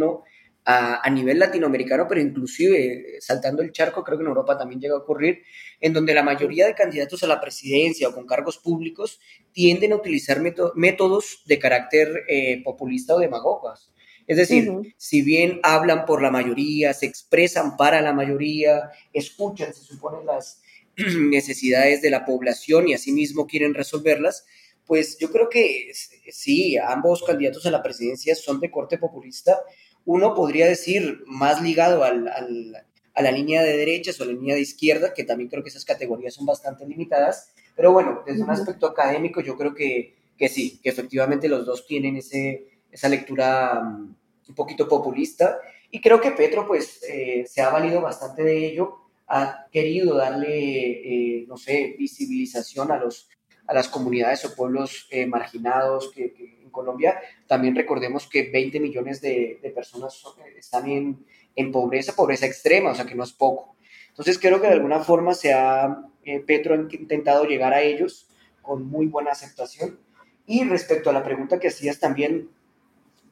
a, 0.65 1.09
nivel 1.11 1.37
latinoamericano, 1.37 2.07
pero 2.07 2.21
inclusive 2.21 3.17
saltando 3.19 3.61
el 3.61 3.71
charco, 3.71 4.03
creo 4.03 4.17
que 4.17 4.23
en 4.23 4.29
Europa 4.29 4.57
también 4.57 4.81
llega 4.81 4.95
a 4.95 4.99
ocurrir, 4.99 5.43
en 5.79 5.93
donde 5.93 6.13
la 6.13 6.23
mayoría 6.23 6.65
de 6.65 6.73
candidatos 6.73 7.23
a 7.23 7.27
la 7.27 7.39
presidencia 7.39 8.09
o 8.09 8.13
con 8.13 8.25
cargos 8.25 8.57
públicos 8.57 9.19
tienden 9.51 9.91
a 9.91 9.97
utilizar 9.97 10.41
métodos 10.75 11.43
de 11.45 11.59
carácter 11.59 12.23
eh, 12.27 12.63
populista 12.63 13.13
o 13.13 13.19
demagogas. 13.19 13.91
Es 14.27 14.37
decir, 14.37 14.71
si 14.97 15.21
bien 15.21 15.59
hablan 15.61 16.05
por 16.05 16.23
la 16.23 16.31
mayoría, 16.31 16.93
se 16.93 17.05
expresan 17.05 17.77
para 17.77 18.01
la 18.01 18.11
mayoría, 18.11 18.89
escuchan, 19.13 19.71
se 19.71 19.83
supone, 19.83 20.25
las 20.25 20.63
necesidades 20.97 22.01
de 22.01 22.09
la 22.09 22.25
población 22.25 22.87
y 22.87 22.95
asimismo 22.95 23.45
quieren 23.45 23.75
resolverlas, 23.75 24.47
pues 24.85 25.17
yo 25.17 25.31
creo 25.31 25.49
que 25.49 25.91
sí, 26.31 26.77
ambos 26.77 27.23
candidatos 27.23 27.65
a 27.65 27.71
la 27.71 27.83
presidencia 27.83 28.35
son 28.35 28.59
de 28.59 28.71
corte 28.71 28.97
populista, 28.97 29.59
uno 30.05 30.35
podría 30.35 30.67
decir 30.67 31.23
más 31.25 31.61
ligado 31.61 32.03
al, 32.03 32.27
a 32.27 33.21
la 33.21 33.31
línea 33.31 33.63
de 33.63 33.77
derechas 33.77 34.19
o 34.19 34.23
a 34.23 34.27
la 34.27 34.33
línea 34.33 34.55
de 34.55 34.61
izquierda, 34.61 35.13
que 35.13 35.23
también 35.23 35.49
creo 35.49 35.63
que 35.63 35.69
esas 35.69 35.85
categorías 35.85 36.33
son 36.33 36.45
bastante 36.45 36.85
limitadas, 36.85 37.53
pero 37.75 37.91
bueno, 37.91 38.23
desde 38.25 38.43
un 38.43 38.49
aspecto 38.49 38.87
académico 38.87 39.41
yo 39.41 39.57
creo 39.57 39.73
que, 39.73 40.15
que 40.37 40.49
sí, 40.49 40.79
que 40.83 40.89
efectivamente 40.89 41.47
los 41.47 41.65
dos 41.65 41.87
tienen 41.87 42.17
ese, 42.17 42.67
esa 42.91 43.09
lectura 43.09 43.81
mm, 43.81 44.15
un 44.49 44.55
poquito 44.55 44.87
populista. 44.87 45.59
Y 45.91 46.01
creo 46.01 46.19
que 46.19 46.31
Petro 46.31 46.67
pues 46.67 47.01
eh, 47.07 47.45
se 47.47 47.61
ha 47.61 47.69
valido 47.69 48.01
bastante 48.01 48.43
de 48.43 48.65
ello, 48.65 48.97
ha 49.27 49.67
querido 49.71 50.15
darle, 50.15 51.39
eh, 51.39 51.45
no 51.47 51.57
sé, 51.57 51.95
visibilización 51.97 52.91
a, 52.91 52.97
los, 52.97 53.29
a 53.67 53.73
las 53.73 53.87
comunidades 53.87 54.45
o 54.45 54.55
pueblos 54.55 55.07
eh, 55.11 55.25
marginados 55.25 56.11
que, 56.11 56.33
en 56.61 56.69
Colombia. 56.69 57.19
También 57.47 57.75
recordemos 57.75 58.27
que 58.27 58.49
20 58.49 58.79
millones 58.79 59.21
de, 59.21 59.59
de 59.61 59.69
personas 59.71 60.23
están 60.57 60.89
en, 60.89 61.25
en, 61.55 61.71
pobreza, 61.71 62.15
pobreza 62.15 62.45
extrema, 62.45 62.91
o 62.91 62.95
sea 62.95 63.05
que 63.05 63.15
no 63.15 63.23
es 63.23 63.33
poco. 63.33 63.75
Entonces 64.09 64.39
creo 64.39 64.61
que 64.61 64.67
de 64.67 64.73
alguna 64.73 64.99
forma 64.99 65.33
se 65.33 65.53
ha, 65.53 66.05
Petro 66.45 66.73
ha 66.73 66.77
intentado 66.77 67.45
llegar 67.45 67.73
a 67.73 67.81
ellos 67.81 68.29
con 68.61 68.87
muy 68.87 69.07
buena 69.07 69.31
aceptación. 69.31 69.99
Y 70.47 70.63
respecto 70.63 71.09
a 71.09 71.13
la 71.13 71.23
pregunta 71.23 71.59
que 71.59 71.69
hacías 71.69 71.99
también, 71.99 72.49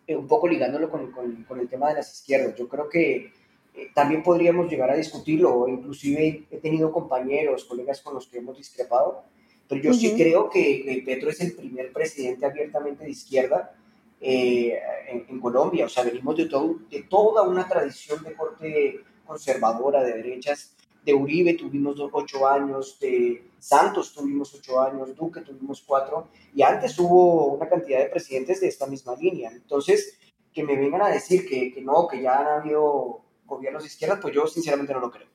eh, 0.07 0.15
un 0.15 0.27
poco 0.27 0.47
ligándolo 0.47 0.89
con, 0.89 1.11
con, 1.11 1.59
el 1.59 1.69
tema 1.69 1.89
de 1.89 1.95
las 1.95 2.13
izquierdas. 2.13 2.55
Yo 2.55 2.67
creo 2.67 2.89
que 2.89 3.31
eh, 3.75 3.89
también 3.93 4.23
podríamos 4.23 4.69
llegar 4.69 4.89
a 4.89 4.95
discutirlo, 4.95 5.67
inclusive 5.67 6.45
he 6.49 6.57
tenido 6.57 6.91
compañeros, 6.91 7.65
colegas 7.65 8.01
con 8.01 8.15
los 8.15 8.27
que 8.27 8.39
hemos 8.39 8.57
discrepado, 8.57 9.23
pero 9.67 9.82
yo 9.82 9.93
sí 9.93 10.13
creo 10.15 10.50
que, 10.50 11.01
Petro 11.05 11.29
es 11.29 11.41
el 11.41 11.53
primer 11.53 11.91
presidente 11.91 12.46
abiertamente 12.46 13.05
de 13.05 13.12
izquierda 13.12 13.75
eh, 14.20 14.77
en, 15.08 15.39
Colombia. 15.39 15.86
O 15.86 15.89
sea, 15.89 16.03
venimos 16.03 16.38
de, 16.38 16.46
todo, 16.46 16.79
de 16.89 17.03
toda 17.03 17.43
una 17.43 17.67
tradición 17.67 18.24
de 18.24 18.34
corte 18.34 19.00
conservadora, 19.25 20.03
de 20.03 20.13
derechas. 20.13 20.75
De 21.03 21.13
Uribe 21.13 21.55
tuvimos 21.55 21.98
ocho 22.13 22.48
años, 22.48 22.98
de 23.00 23.50
Santos 23.60 24.13
tuvimos 24.13 24.53
ocho 24.53 24.79
años, 24.79 25.13
Duque 25.15 25.41
tuvimos 25.41 25.82
cuatro, 25.82 26.29
y 26.55 26.62
antes 26.62 26.98
hubo 26.98 27.48
una 27.48 27.67
cantidad 27.67 28.00
de 28.00 28.05
presidentes 28.05 28.62
de 28.62 28.70
esta 28.70 28.88
misma 28.88 29.13
línea. 29.15 29.51
Entonces, 29.51 30.17
que 30.53 30.63
me 30.63 30.77
vengan 30.77 31.01
a 31.01 31.10
decir 31.10 31.46
que, 31.46 31.74
que 31.74 31.82
no, 31.82 32.08
que 32.08 32.22
ya 32.22 32.39
han 32.39 32.62
habido 32.62 33.22
gobiernos 33.46 33.84
de 33.84 33.88
izquierda, 33.88 34.20
pues 34.22 34.34
yo 34.34 34.48
sinceramente 34.48 34.93
no 34.93 35.01
lo 35.01 35.12
creo. 35.12 35.27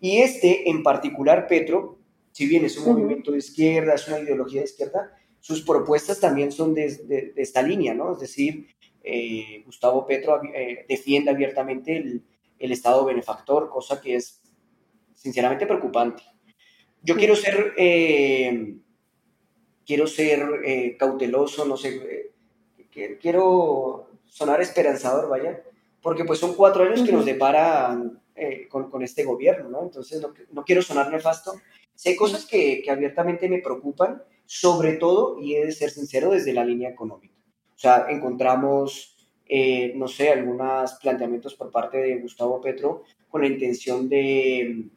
Y 0.00 0.22
este, 0.22 0.70
en 0.70 0.82
particular, 0.82 1.46
Petro, 1.46 1.99
si 2.32 2.46
bien 2.46 2.64
es 2.64 2.76
un 2.78 2.92
movimiento 2.92 3.32
de 3.32 3.38
izquierda, 3.38 3.94
es 3.94 4.06
una 4.08 4.20
ideología 4.20 4.60
de 4.60 4.66
izquierda, 4.66 5.16
sus 5.40 5.62
propuestas 5.62 6.20
también 6.20 6.52
son 6.52 6.74
de, 6.74 6.96
de, 7.06 7.32
esta 7.36 7.62
línea, 7.62 7.94
¿no? 7.94 8.12
Es 8.12 8.20
decir, 8.20 8.68
eh, 9.02 9.62
Gustavo 9.64 10.06
Petro 10.06 10.40
eh, 10.54 10.84
defiende 10.88 11.30
abiertamente 11.30 11.96
el, 11.96 12.22
el 12.58 12.72
Estado 12.72 13.04
benefactor, 13.04 13.70
cosa 13.70 14.00
que 14.00 14.16
es 14.16 14.42
sinceramente 15.14 15.66
preocupante. 15.66 16.22
Yo 17.02 17.16
quiero 17.16 17.34
ser, 17.34 17.72
eh, 17.78 18.76
quiero 19.86 20.06
ser 20.06 20.96
cauteloso, 20.98 21.64
no 21.64 21.78
sé, 21.78 22.32
quiero 23.20 24.10
sonar 24.26 24.60
esperanzador, 24.60 25.30
vaya, 25.30 25.62
porque 26.02 26.26
pues 26.26 26.38
son 26.38 26.54
cuatro 26.54 26.84
años 26.84 27.02
que 27.02 27.12
nos 27.12 27.24
deparan 27.24 28.20
con, 28.68 29.02
este 29.02 29.24
gobierno, 29.24 29.70
¿no? 29.70 29.82
Entonces 29.82 30.22
no, 30.52 30.62
quiero 30.64 30.82
sonar 30.82 31.10
nefasto. 31.10 31.54
Sé 32.00 32.16
cosas 32.16 32.46
que, 32.46 32.80
que, 32.82 32.90
abiertamente 32.90 33.48
me 33.48 33.60
preocupan, 33.60 34.22
sobre 34.46 34.94
todo, 34.94 35.38
y 35.38 35.54
he 35.54 35.66
de 35.66 35.72
ser 35.72 35.90
sincero, 35.90 36.30
desde 36.30 36.54
la 36.54 36.64
línea 36.64 36.90
económica. 36.90 37.34
O 37.74 37.78
sea, 37.78 38.06
encontramos, 38.08 39.16
no 39.94 40.08
sé, 40.08 40.30
algunos 40.30 40.94
planteamientos 40.94 41.54
por 41.54 41.70
parte 41.70 41.98
de 41.98 42.16
Gustavo 42.20 42.60
Petro 42.60 43.02
con 43.28 43.42
la 43.42 43.48
intención 43.48 44.08
de 44.08 44.90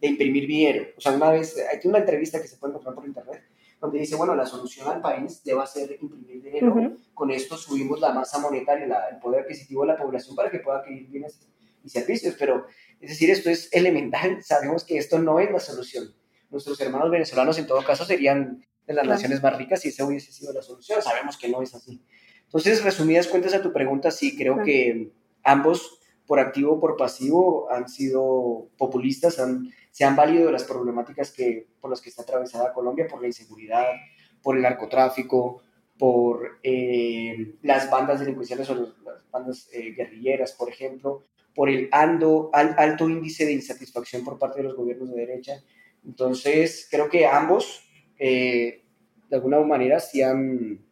de 0.00 0.08
imprimir 0.08 0.46
dinero. 0.46 0.86
O 0.96 1.00
sea, 1.00 1.12
una 1.12 1.30
vez, 1.30 1.56
hay 1.56 1.80
una 1.84 1.98
entrevista 1.98 2.40
que 2.40 2.48
se 2.48 2.56
puede 2.56 2.72
encontrar 2.72 2.94
por 2.94 3.06
internet, 3.06 3.42
donde 3.80 3.98
dice, 3.98 4.16
bueno, 4.16 4.34
la 4.34 4.46
solución 4.46 4.88
al 4.88 5.00
país 5.00 5.42
debe 5.44 5.66
ser 5.66 5.98
imprimir 6.00 6.42
dinero, 6.42 6.96
con 7.14 7.30
esto 7.30 7.56
subimos 7.56 8.00
la 8.00 8.12
masa 8.12 8.38
monetaria, 8.38 8.86
el 9.10 9.18
poder 9.18 9.42
adquisitivo 9.42 9.82
de 9.82 9.88
la 9.88 9.96
población 9.96 10.36
para 10.36 10.50
que 10.50 10.60
pueda 10.60 10.78
adquirir 10.78 11.08
bienes 11.08 11.40
y 11.84 11.88
servicios, 11.88 12.34
pero 12.38 12.66
es 13.00 13.10
decir, 13.10 13.30
esto 13.30 13.50
es 13.50 13.72
elemental, 13.72 14.42
sabemos 14.42 14.84
que 14.84 14.98
esto 14.98 15.18
no 15.18 15.38
es 15.38 15.50
la 15.50 15.60
solución. 15.60 16.12
Nuestros 16.50 16.80
hermanos 16.80 17.10
venezolanos 17.10 17.58
en 17.58 17.66
todo 17.66 17.84
caso 17.84 18.04
serían 18.04 18.64
de 18.86 18.94
las 18.94 19.06
naciones 19.06 19.42
más 19.42 19.56
ricas 19.56 19.80
si 19.80 19.88
esa 19.88 20.04
hubiese 20.04 20.32
sido 20.32 20.52
la 20.52 20.62
solución, 20.62 21.02
sabemos 21.02 21.36
que 21.36 21.48
no 21.48 21.62
es 21.62 21.74
así. 21.74 22.02
Entonces, 22.44 22.82
resumidas 22.82 23.26
cuentas 23.26 23.52
a 23.52 23.60
tu 23.60 23.72
pregunta, 23.72 24.10
sí, 24.10 24.34
creo 24.34 24.62
que 24.62 25.12
ambos, 25.44 26.00
por 26.26 26.40
activo 26.40 26.74
o 26.74 26.80
por 26.80 26.96
pasivo, 26.96 27.70
han 27.70 27.88
sido 27.88 28.70
populistas, 28.78 29.38
han 29.38 29.68
se 29.98 30.04
han 30.04 30.14
valido 30.14 30.46
de 30.46 30.52
las 30.52 30.62
problemáticas 30.62 31.32
que, 31.32 31.66
por 31.80 31.90
las 31.90 32.00
que 32.00 32.08
está 32.08 32.22
atravesada 32.22 32.72
Colombia, 32.72 33.08
por 33.08 33.20
la 33.20 33.26
inseguridad, 33.26 33.84
por 34.40 34.54
el 34.54 34.62
narcotráfico, 34.62 35.62
por 35.98 36.60
eh, 36.62 37.56
las 37.62 37.90
bandas 37.90 38.20
delincuenciales 38.20 38.70
o 38.70 38.76
las 38.76 39.28
bandas 39.32 39.68
eh, 39.72 39.90
guerrilleras, 39.96 40.52
por 40.52 40.68
ejemplo, 40.68 41.24
por 41.52 41.68
el 41.68 41.88
ando, 41.90 42.48
alto 42.52 43.08
índice 43.08 43.44
de 43.44 43.54
insatisfacción 43.54 44.22
por 44.22 44.38
parte 44.38 44.58
de 44.58 44.68
los 44.68 44.76
gobiernos 44.76 45.10
de 45.10 45.16
derecha. 45.16 45.64
Entonces, 46.04 46.88
creo 46.90 47.08
que 47.08 47.26
ambos, 47.26 47.82
eh, 48.18 48.84
de 49.28 49.36
alguna 49.36 49.60
manera, 49.60 50.00
sí 50.00 50.22
han, 50.22 50.84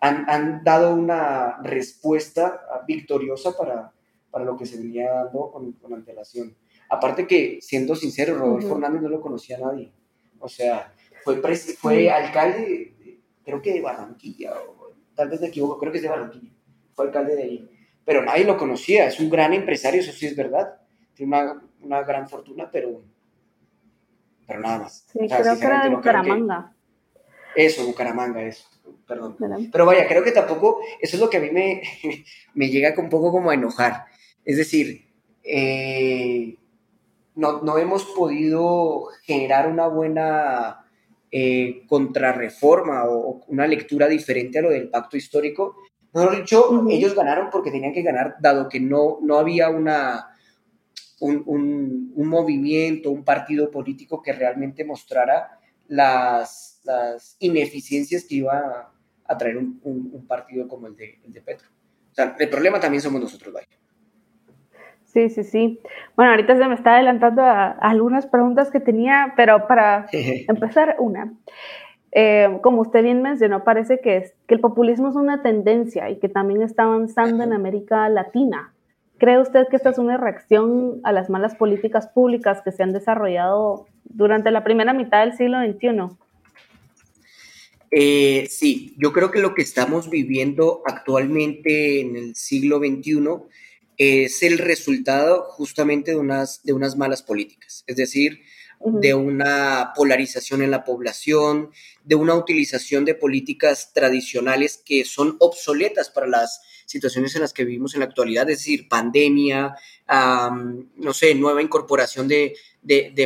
han, 0.00 0.62
dado 0.62 0.94
una 0.94 1.58
respuesta 1.62 2.60
victoriosa 2.86 3.56
para, 3.56 3.92
para 4.30 4.44
lo 4.44 4.56
que 4.56 4.66
se 4.66 4.76
venía 4.76 5.10
dando 5.10 5.50
con, 5.50 5.72
con 5.72 5.94
antelación. 5.94 6.56
Aparte 6.88 7.26
que, 7.26 7.58
siendo 7.60 7.96
sincero, 7.96 8.36
Rodolfo 8.36 8.74
Hernández 8.74 9.02
no 9.02 9.08
lo 9.08 9.20
conocía 9.20 9.56
a 9.56 9.60
nadie. 9.60 9.92
O 10.38 10.48
sea, 10.48 10.92
fue, 11.24 11.42
fue 11.78 12.10
alcalde, 12.10 13.18
creo 13.44 13.60
que 13.60 13.72
de 13.72 13.80
Barranquilla, 13.80 14.54
o, 14.54 14.92
tal 15.14 15.28
vez 15.28 15.40
me 15.40 15.48
equivoco, 15.48 15.78
creo 15.78 15.90
que 15.90 15.98
es 15.98 16.02
de 16.02 16.10
Barranquilla. 16.10 16.52
Fue 16.94 17.06
alcalde 17.06 17.34
de 17.34 17.42
ahí. 17.42 17.70
Pero 18.04 18.22
nadie 18.24 18.44
lo 18.44 18.56
conocía, 18.56 19.08
es 19.08 19.18
un 19.18 19.28
gran 19.28 19.52
empresario, 19.52 20.00
eso 20.00 20.12
sí 20.12 20.26
es 20.26 20.36
verdad. 20.36 20.80
Tiene 21.14 21.36
una, 21.36 21.62
una 21.80 22.02
gran 22.02 22.28
fortuna, 22.28 22.70
pero, 22.70 23.02
pero 24.46 24.60
nada 24.60 24.78
más. 24.80 25.06
Sí, 25.12 25.18
creo 25.28 25.58
que 25.58 25.66
era 25.66 25.84
de 25.84 25.94
Bucaramanga. 25.94 26.72
eso, 27.54 27.84
Bucaramanga, 27.86 28.42
eso. 28.42 28.68
Perdón. 29.06 29.36
Pero 29.70 29.86
vaya, 29.86 30.06
creo 30.08 30.22
que 30.24 30.32
tampoco, 30.32 30.80
eso 31.00 31.16
es 31.16 31.20
lo 31.20 31.30
que 31.30 31.36
a 31.36 31.40
mí 31.40 31.50
me, 31.50 31.82
me 32.54 32.68
llega 32.68 32.94
un 32.98 33.08
poco 33.08 33.30
como 33.30 33.50
a 33.50 33.54
enojar. 33.54 34.06
Es 34.44 34.56
decir, 34.56 35.06
eh, 35.42 36.56
no, 37.36 37.62
no 37.62 37.78
hemos 37.78 38.04
podido 38.04 39.06
generar 39.22 39.68
una 39.68 39.86
buena 39.86 40.86
eh, 41.30 41.84
contrarreforma 41.86 43.04
o, 43.04 43.44
una 43.48 43.66
lectura 43.66 44.08
diferente 44.08 44.58
a 44.58 44.62
lo 44.62 44.70
del 44.70 44.88
pacto 44.88 45.16
histórico. 45.16 45.76
Mejor 46.12 46.36
dicho, 46.36 46.86
ellos 46.88 47.14
ganaron 47.14 47.50
porque 47.50 47.70
tenían 47.70 47.92
que 47.92 48.02
ganar, 48.02 48.36
dado 48.40 48.68
que 48.68 48.80
no, 48.80 49.18
no 49.22 49.38
había 49.38 49.68
una, 49.68 50.35
un, 51.20 52.12
un, 52.14 52.28
movimiento, 52.28 53.10
un 53.10 53.24
partido 53.24 53.70
político 53.70 54.22
que 54.22 54.32
realmente 54.32 54.84
mostrara 54.84 55.58
las, 55.88 56.80
las 56.84 57.36
ineficiencias 57.40 58.24
que 58.24 58.36
iba 58.36 58.92
a, 59.24 59.38
traer 59.38 59.56
un, 59.56 59.80
un, 59.82 60.26
partido 60.26 60.68
como 60.68 60.86
el 60.86 60.96
de, 60.96 61.18
el 61.24 61.32
de 61.32 61.40
Petro. 61.40 61.68
O 62.12 62.14
sea, 62.14 62.36
el 62.38 62.48
problema 62.48 62.80
también 62.80 63.00
somos 63.00 63.20
nosotros, 63.20 63.52
vaya. 63.52 63.66
Sí, 65.04 65.30
sí, 65.30 65.44
sí. 65.44 65.80
Bueno, 66.14 66.32
ahorita 66.32 66.56
se 66.56 66.68
me 66.68 66.74
está 66.74 66.96
adelantando 66.96 67.42
a, 67.42 67.70
algunas 67.70 68.26
preguntas 68.26 68.70
que 68.70 68.80
tenía, 68.80 69.32
pero 69.36 69.66
para 69.66 70.06
empezar, 70.12 70.96
una. 70.98 71.32
Eh, 72.12 72.58
como 72.62 72.82
usted 72.82 73.02
bien 73.02 73.22
mencionó, 73.22 73.64
parece 73.64 74.00
que, 74.00 74.18
es, 74.18 74.34
que 74.46 74.54
el 74.54 74.60
populismo 74.60 75.08
es 75.08 75.16
una 75.16 75.42
tendencia 75.42 76.10
y 76.10 76.18
que 76.18 76.28
también 76.28 76.62
está 76.62 76.84
avanzando 76.84 77.44
en 77.44 77.52
América 77.52 78.08
Latina. 78.10 78.74
¿Cree 79.18 79.40
usted 79.40 79.66
que 79.70 79.76
esta 79.76 79.90
es 79.90 79.98
una 79.98 80.18
reacción 80.18 81.00
a 81.02 81.12
las 81.12 81.30
malas 81.30 81.54
políticas 81.54 82.08
públicas 82.08 82.60
que 82.62 82.72
se 82.72 82.82
han 82.82 82.92
desarrollado 82.92 83.86
durante 84.04 84.50
la 84.50 84.62
primera 84.62 84.92
mitad 84.92 85.24
del 85.24 85.36
siglo 85.36 85.58
XXI? 85.60 86.16
Eh, 87.90 88.46
sí, 88.50 88.94
yo 88.98 89.12
creo 89.12 89.30
que 89.30 89.40
lo 89.40 89.54
que 89.54 89.62
estamos 89.62 90.10
viviendo 90.10 90.82
actualmente 90.84 92.00
en 92.00 92.16
el 92.16 92.34
siglo 92.34 92.78
XXI 92.78 93.20
es 93.96 94.42
el 94.42 94.58
resultado 94.58 95.44
justamente 95.48 96.10
de 96.10 96.18
unas, 96.18 96.62
de 96.62 96.74
unas 96.74 96.96
malas 96.96 97.22
políticas, 97.22 97.84
es 97.86 97.96
decir, 97.96 98.42
de 98.84 99.14
una 99.14 99.92
polarización 99.96 100.60
en 100.60 100.70
la 100.70 100.84
población, 100.84 101.70
de 102.04 102.14
una 102.14 102.34
utilización 102.34 103.06
de 103.06 103.14
políticas 103.14 103.92
tradicionales 103.94 104.82
que 104.84 105.04
son 105.04 105.36
obsoletas 105.40 106.10
para 106.10 106.26
las 106.26 106.60
situaciones 106.86 107.34
en 107.34 107.42
las 107.42 107.52
que 107.52 107.64
vivimos 107.64 107.94
en 107.94 108.00
la 108.00 108.06
actualidad, 108.06 108.48
es 108.48 108.58
decir, 108.58 108.88
pandemia, 108.88 109.74
no 110.08 111.12
sé, 111.12 111.34
nueva 111.34 111.60
incorporación 111.60 112.28
de, 112.28 112.56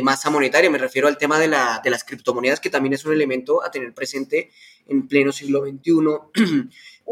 masa 0.03 0.29
monetaria, 0.29 0.69
me 0.69 0.77
refiero 0.77 1.07
al 1.07 1.17
tema 1.17 1.39
de, 1.39 1.47
la, 1.47 1.79
de, 1.83 1.89
las 1.89 2.03
criptomonedas, 2.03 2.59
que 2.59 2.69
también 2.69 2.93
es 2.93 3.05
un 3.05 3.13
elemento 3.13 3.63
a 3.63 3.71
tener 3.71 3.93
presente 3.93 4.49
en 4.87 5.07
pleno 5.07 5.31
siglo 5.31 5.63
XXI, 5.65 5.93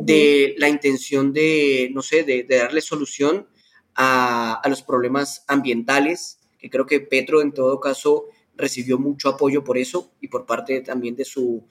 de 0.01 0.55
la 0.57 0.69
intención 0.69 1.33
de, 1.33 1.89
no 1.93 2.01
sé, 2.01 2.23
de, 2.23 2.43
darle 2.43 2.81
solución 2.81 3.47
a, 3.95 4.61
los 4.67 4.81
problemas 4.81 5.43
ambientales, 5.47 6.39
que 6.57 6.69
creo 6.69 6.85
que 6.85 6.99
Petro 6.99 7.41
en 7.41 7.53
todo 7.53 7.79
caso 7.79 8.25
recibió 8.55 8.97
mucho 8.97 9.29
apoyo 9.29 9.63
por 9.63 9.77
eso 9.77 10.11
y 10.19 10.27
por 10.27 10.45
parte 10.45 10.81
también 10.81 11.15
de 11.15 11.25
su, 11.25 11.65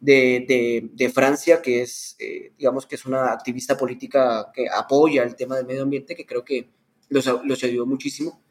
de, 0.00 1.12
Francia, 1.14 1.62
que 1.62 1.82
es, 1.82 2.16
eh, 2.18 2.52
digamos 2.58 2.86
que 2.86 2.96
es 2.96 3.06
una 3.06 3.32
activista 3.32 3.76
política 3.76 4.50
que 4.54 4.66
apoya 4.68 5.22
el 5.22 5.36
tema 5.36 5.56
del 5.56 5.66
medio 5.66 5.82
ambiente, 5.82 6.14
que 6.14 6.26
creo 6.26 6.44
que 6.44 6.68
los, 7.08 7.26
los 7.44 7.64
ayudó 7.64 7.86
muchísimo. 7.86 8.42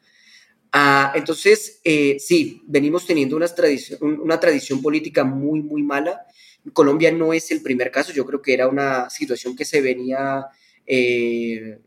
Ah, 0.72 1.12
entonces, 1.14 1.80
eh, 1.84 2.16
sí, 2.18 2.62
venimos 2.66 3.06
teniendo 3.06 3.36
una 3.36 3.46
tradición, 3.46 4.20
una 4.20 4.38
tradición 4.40 4.82
política 4.82 5.24
muy, 5.24 5.62
muy 5.62 5.82
mala. 5.82 6.26
Colombia 6.72 7.12
no 7.12 7.32
es 7.32 7.50
el 7.50 7.62
primer 7.62 7.90
caso, 7.90 8.12
yo 8.12 8.26
creo 8.26 8.42
que 8.42 8.52
era 8.52 8.68
una 8.68 9.08
situación 9.08 9.54
que 9.56 9.64
se 9.64 9.80
venía 9.80 10.46
eh, 10.84 11.78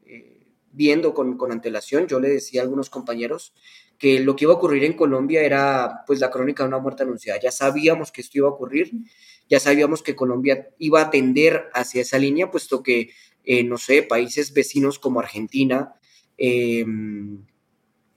viendo 0.72 1.14
con, 1.14 1.38
con, 1.38 1.52
antelación. 1.52 2.08
Yo 2.08 2.20
le 2.20 2.30
decía 2.30 2.62
a 2.62 2.64
algunos 2.64 2.90
compañeros 2.90 3.54
que 4.00 4.22
lo 4.22 4.36
que 4.36 4.46
iba 4.46 4.54
a 4.54 4.56
ocurrir 4.56 4.86
en 4.86 4.94
Colombia 4.94 5.44
era 5.44 6.04
pues 6.08 6.22
la 6.22 6.32
crónica 6.32 6.64
de 6.64 6.70
una 6.70 6.80
muerte 6.80 7.04
anunciada. 7.04 7.40
Ya 7.40 7.52
sabíamos 7.52 8.14
que 8.14 8.22
esto 8.22 8.38
iba 8.38 8.48
a 8.48 8.52
ocurrir, 8.52 8.94
ya 9.50 9.60
sabíamos 9.60 10.02
que 10.02 10.16
Colombia 10.16 10.70
iba 10.80 11.02
a 11.02 11.10
tender 11.10 11.70
hacia 11.74 12.02
esa 12.02 12.18
línea, 12.18 12.50
puesto 12.50 12.82
que, 12.82 13.12
eh, 13.44 13.64
no 13.66 13.78
sé, 13.78 14.02
países 14.02 14.54
vecinos 14.54 15.00
como 15.00 15.20
Argentina, 15.20 15.96
em, 16.38 17.46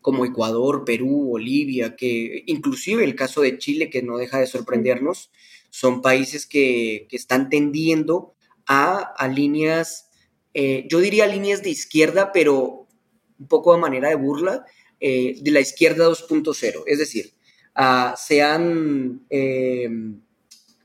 como 0.01 0.25
Ecuador, 0.25 0.85
Perú, 0.85 1.27
Bolivia, 1.31 1.97
que 1.97 2.45
inclusive 2.47 3.03
el 3.03 3.17
caso 3.17 3.41
de 3.41 3.59
Chile, 3.59 3.91
que 3.91 4.03
no 4.03 4.19
deja 4.19 4.39
de 4.39 4.47
sorprendernos, 4.47 5.31
son 5.71 6.01
países 6.01 6.47
que, 6.47 7.09
están 7.11 7.49
tendiendo 7.49 8.35
a, 8.67 8.99
a 8.99 9.27
líneas, 9.27 10.11
eh, 10.55 10.87
yo 10.89 11.01
diría 11.01 11.27
líneas 11.27 11.63
de 11.63 11.71
izquierda, 11.71 12.31
pero 12.33 12.87
un 13.39 13.49
poco 13.49 13.73
a 13.73 13.79
manera 13.79 14.09
de 14.11 14.15
burla, 14.15 14.65
eh, 15.05 15.35
de 15.41 15.51
la 15.51 15.59
izquierda 15.59 16.09
2.0, 16.09 16.85
es 16.87 16.99
decir, 16.99 17.33
uh, 17.77 18.15
se 18.17 18.41
han 18.41 19.27
em, 19.31 20.21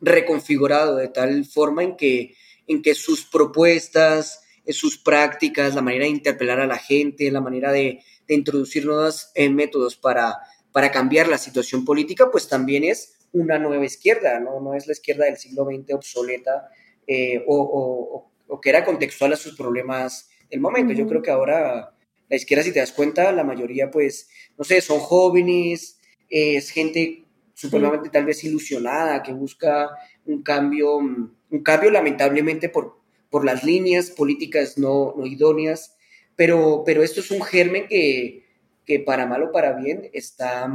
reconfigurado 0.02 0.96
de 0.96 1.10
tal 1.10 1.46
forma 1.46 1.84
en 1.84 1.96
que, 1.96 2.34
en 2.66 2.82
que 2.82 2.96
sus 2.96 3.26
propuestas, 3.26 4.42
sus 4.70 4.98
prácticas, 4.98 5.76
la 5.76 5.84
manera 5.84 6.06
de 6.06 6.12
interpelar 6.12 6.60
a 6.60 6.66
la 6.66 6.80
gente, 6.80 7.30
la 7.30 7.42
manera 7.42 7.72
de, 7.72 8.00
introducir 8.28 8.86
nuevos 8.86 9.30
eh, 9.36 9.50
métodos 9.50 9.96
para, 9.96 10.36
para 10.74 10.92
cambiar 10.92 11.28
la 11.28 11.38
situación 11.38 11.86
política, 11.86 12.30
pues 12.32 12.50
también 12.50 12.84
es 12.84 13.18
una 13.32 13.60
nueva 13.60 13.86
izquierda, 13.86 14.40
no, 14.40 14.60
no 14.60 14.74
es 14.74 14.88
la 14.88 14.94
izquierda 14.94 15.26
del 15.26 15.38
siglo 15.38 15.66
XX 15.66 15.94
obsoleta 15.94 16.70
eh, 17.06 17.44
o, 17.48 18.32
que 18.62 18.70
era 18.70 18.84
contextual 18.84 19.34
a 19.34 19.38
sus 19.38 19.56
problemas 19.56 20.30
del 20.50 20.60
momento. 20.60 20.94
Yo 20.94 21.08
creo 21.08 21.22
que 21.22 21.32
ahora 21.32 21.97
la 22.30 22.36
izquierda, 22.36 22.64
si 22.64 22.72
te 22.72 22.80
das 22.80 22.92
cuenta, 22.92 23.32
la 23.32 23.44
mayoría, 23.44 23.90
pues, 23.90 24.30
no 24.58 24.64
sé, 24.64 24.82
son 24.82 25.00
jóvenes, 25.00 26.00
es 26.30 26.70
gente 26.70 27.24
supremamente 27.54 28.10
tal 28.10 28.26
vez 28.26 28.44
ilusionada, 28.44 29.24
que 29.24 29.34
busca 29.34 29.90
un 30.26 30.44
cambio, 30.44 30.98
un 30.98 31.64
cambio 31.64 31.90
lamentablemente 31.90 32.70
por, 32.70 33.00
por 33.30 33.46
las 33.46 33.64
líneas 33.64 34.12
políticas 34.12 34.78
no, 34.78 35.16
idóneas, 35.26 35.96
pero, 36.36 36.84
pero 36.86 37.02
esto 37.02 37.22
es 37.22 37.32
un 37.32 37.42
germen 37.42 37.88
que, 37.88 38.46
que 38.86 39.00
para 39.00 39.26
mal 39.26 39.44
o 39.44 39.52
para 39.52 39.74
bien 39.74 40.10
está, 40.14 40.72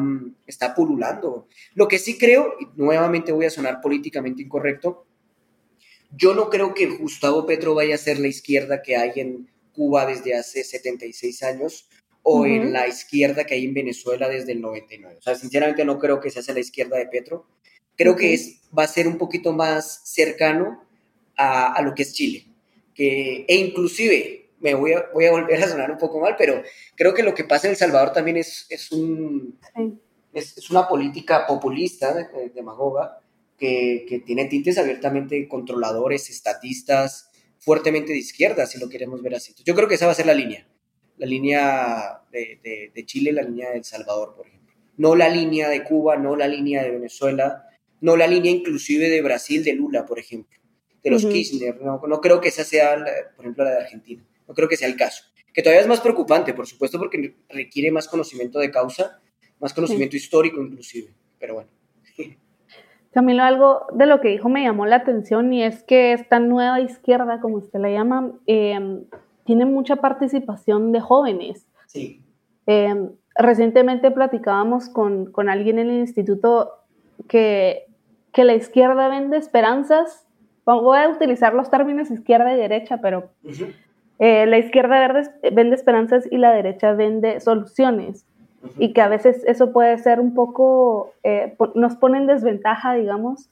está 0.46 0.74
pululando. 0.74 1.46
Lo 1.74 1.86
que 1.86 1.98
sí 1.98 2.18
creo, 2.18 2.54
y 2.58 2.66
nuevamente 2.74 3.32
voy 3.32 3.46
a 3.46 3.50
sonar 3.50 3.80
políticamente 3.80 4.42
incorrecto, 4.42 5.06
yo 6.14 6.34
no 6.34 6.50
creo 6.50 6.74
que 6.74 6.86
Gustavo 6.86 7.46
Petro 7.46 7.74
vaya 7.74 7.94
a 7.94 7.98
ser 7.98 8.18
la 8.18 8.28
izquierda 8.28 8.82
que 8.82 8.96
hay 8.96 9.12
en, 9.16 9.51
Cuba 9.72 10.06
desde 10.06 10.34
hace 10.34 10.64
76 10.64 11.42
años 11.42 11.88
o 12.22 12.46
en 12.46 12.72
la 12.72 12.86
izquierda 12.86 13.44
que 13.44 13.54
hay 13.54 13.64
en 13.64 13.74
Venezuela 13.74 14.28
desde 14.28 14.52
el 14.52 14.60
99. 14.60 15.16
O 15.18 15.22
sea, 15.22 15.34
sinceramente 15.34 15.84
no 15.84 15.98
creo 15.98 16.20
que 16.20 16.30
se 16.30 16.38
hace 16.38 16.54
la 16.54 16.60
izquierda 16.60 16.96
de 16.96 17.06
Petro. 17.06 17.46
Creo 17.96 18.16
que 18.16 18.32
es, 18.32 18.60
va 18.76 18.84
a 18.84 18.88
ser 18.88 19.08
un 19.08 19.18
poquito 19.18 19.52
más 19.52 20.02
cercano 20.04 20.84
a, 21.36 21.72
a, 21.72 21.82
lo 21.82 21.94
que 21.94 22.02
es 22.02 22.14
Chile. 22.14 22.46
Que, 22.94 23.44
e 23.48 23.56
inclusive, 23.56 24.50
me 24.60 24.74
voy 24.74 24.92
a, 24.92 25.06
voy 25.12 25.26
a 25.26 25.32
volver 25.32 25.62
a 25.62 25.68
sonar 25.68 25.90
un 25.90 25.98
poco 25.98 26.20
mal, 26.20 26.36
pero 26.38 26.62
creo 26.94 27.12
que 27.12 27.24
lo 27.24 27.34
que 27.34 27.44
pasa 27.44 27.66
en 27.66 27.72
El 27.72 27.76
Salvador 27.76 28.12
también 28.12 28.36
es, 28.36 28.66
es, 28.70 28.92
un, 28.92 29.58
es, 30.32 30.56
es, 30.56 30.70
una 30.70 30.86
política 30.86 31.46
populista, 31.46 32.30
demagoga, 32.54 33.18
que, 33.58 34.06
que 34.08 34.20
tiene 34.20 34.44
tintes 34.46 34.78
abiertamente 34.78 35.48
controladores, 35.48 36.30
estatistas, 36.30 37.31
fuertemente 37.62 38.12
de 38.12 38.18
izquierda, 38.18 38.66
si 38.66 38.78
lo 38.78 38.88
queremos 38.88 39.22
ver 39.22 39.36
así. 39.36 39.54
Yo 39.64 39.74
creo 39.74 39.86
que 39.86 39.94
esa 39.94 40.06
va 40.06 40.12
a 40.12 40.16
ser 40.16 40.26
la 40.26 40.34
línea, 40.34 40.66
la 41.16 41.26
línea 41.26 42.20
de, 42.32 42.90
de, 42.92 43.06
Chile, 43.06 43.32
la 43.32 43.42
línea 43.42 43.70
de 43.70 43.78
El 43.78 43.84
Salvador, 43.84 44.34
por 44.36 44.48
ejemplo. 44.48 44.74
No 44.96 45.14
la 45.14 45.28
línea 45.28 45.68
de 45.68 45.84
Cuba, 45.84 46.16
no 46.16 46.34
la 46.34 46.48
línea 46.48 46.82
de 46.82 46.90
Venezuela, 46.90 47.68
no 48.00 48.16
la 48.16 48.26
línea 48.26 48.50
inclusive 48.50 49.08
de 49.08 49.22
Brasil, 49.22 49.62
de 49.62 49.74
Lula, 49.74 50.04
por 50.04 50.18
ejemplo, 50.18 50.58
de 51.04 51.10
los 51.10 51.24
Kirchner. 51.24 51.80
No, 51.80 52.02
no, 52.04 52.20
creo 52.20 52.40
que 52.40 52.48
esa 52.48 52.64
sea, 52.64 52.96
por 53.36 53.44
ejemplo, 53.44 53.64
la 53.64 53.70
de 53.70 53.80
Argentina. 53.82 54.26
No 54.48 54.54
creo 54.54 54.68
que 54.68 54.76
sea 54.76 54.88
el 54.88 54.96
caso. 54.96 55.24
Que 55.54 55.62
todavía 55.62 55.82
es 55.82 55.88
más 55.88 56.00
preocupante, 56.00 56.54
por 56.54 56.66
supuesto, 56.66 56.98
porque 56.98 57.36
requiere 57.48 57.92
más 57.92 58.08
conocimiento 58.08 58.58
de 58.58 58.72
causa, 58.72 59.20
más 59.60 59.72
conocimiento 59.72 60.16
histórico 60.16 60.60
inclusive. 60.60 61.14
Pero 61.38 61.54
bueno. 61.54 61.70
Camilo, 63.12 63.42
algo 63.42 63.86
de 63.92 64.06
lo 64.06 64.20
que 64.20 64.28
dijo 64.28 64.48
me 64.48 64.62
llamó 64.62 64.86
la 64.86 64.96
atención 64.96 65.52
y 65.52 65.62
es 65.62 65.82
que 65.82 66.14
esta 66.14 66.38
nueva 66.38 66.80
izquierda, 66.80 67.40
como 67.40 67.56
usted 67.56 67.78
la 67.78 67.90
llama, 67.90 68.32
em, 68.46 69.04
tiene 69.44 69.66
mucha 69.66 69.96
participación 69.96 70.92
de 70.92 71.00
jóvenes. 71.00 71.66
Sí. 71.86 72.22
Em, 72.66 73.10
recientemente 73.34 74.10
platicábamos 74.10 74.88
con, 74.88 75.30
con, 75.30 75.50
alguien 75.50 75.78
en 75.78 75.90
el 75.90 75.98
instituto 75.98 76.70
que, 77.28 77.84
que, 78.32 78.44
la 78.44 78.54
izquierda 78.54 79.08
vende 79.08 79.36
esperanzas. 79.36 80.26
Voy 80.64 80.98
a 80.98 81.10
utilizar 81.10 81.52
los 81.52 81.70
términos 81.70 82.10
izquierda 82.10 82.54
y 82.54 82.56
derecha, 82.56 82.98
pero 83.02 83.30
eh, 84.18 84.46
la 84.46 84.56
izquierda 84.56 85.12
vende 85.52 85.74
esperanzas 85.74 86.26
y 86.30 86.38
la 86.38 86.52
derecha 86.52 86.94
vende 86.94 87.40
soluciones 87.40 88.26
y 88.78 88.92
que 88.92 89.00
a 89.00 89.08
veces 89.08 89.44
eso 89.46 89.72
puede 89.72 89.98
ser 89.98 90.20
un 90.20 90.34
poco, 90.34 91.12
eh, 91.22 91.56
nos 91.74 91.96
pone 91.96 92.18
en 92.18 92.26
desventaja, 92.26 92.94
digamos, 92.94 93.50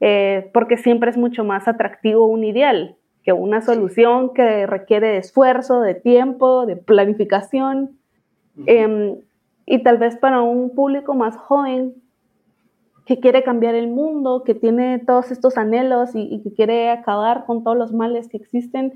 eh, 0.00 0.50
porque 0.52 0.76
siempre 0.76 1.10
es 1.10 1.16
mucho 1.16 1.44
más 1.44 1.68
atractivo 1.68 2.26
un 2.26 2.44
ideal 2.44 2.96
que 3.22 3.32
una 3.32 3.60
solución 3.60 4.32
que 4.32 4.66
requiere 4.66 5.08
de 5.08 5.18
esfuerzo, 5.18 5.80
de 5.80 5.94
tiempo, 5.94 6.66
de 6.66 6.76
planificación. 6.76 7.98
Em, 8.66 9.16
y 9.66 9.82
tal 9.82 9.98
vez 9.98 10.16
para 10.16 10.40
un 10.40 10.74
público 10.74 11.14
más 11.14 11.36
joven 11.36 11.94
que 13.04 13.20
quiere 13.20 13.42
cambiar 13.42 13.74
el 13.74 13.88
mundo, 13.88 14.44
que 14.44 14.54
tiene 14.54 14.98
todos 15.00 15.30
estos 15.30 15.58
anhelos 15.58 16.14
y, 16.14 16.22
y 16.22 16.42
que 16.42 16.52
quiere 16.52 16.90
acabar 16.90 17.44
con 17.44 17.62
todos 17.64 17.76
los 17.76 17.92
males 17.92 18.28
que 18.28 18.36
existen, 18.38 18.94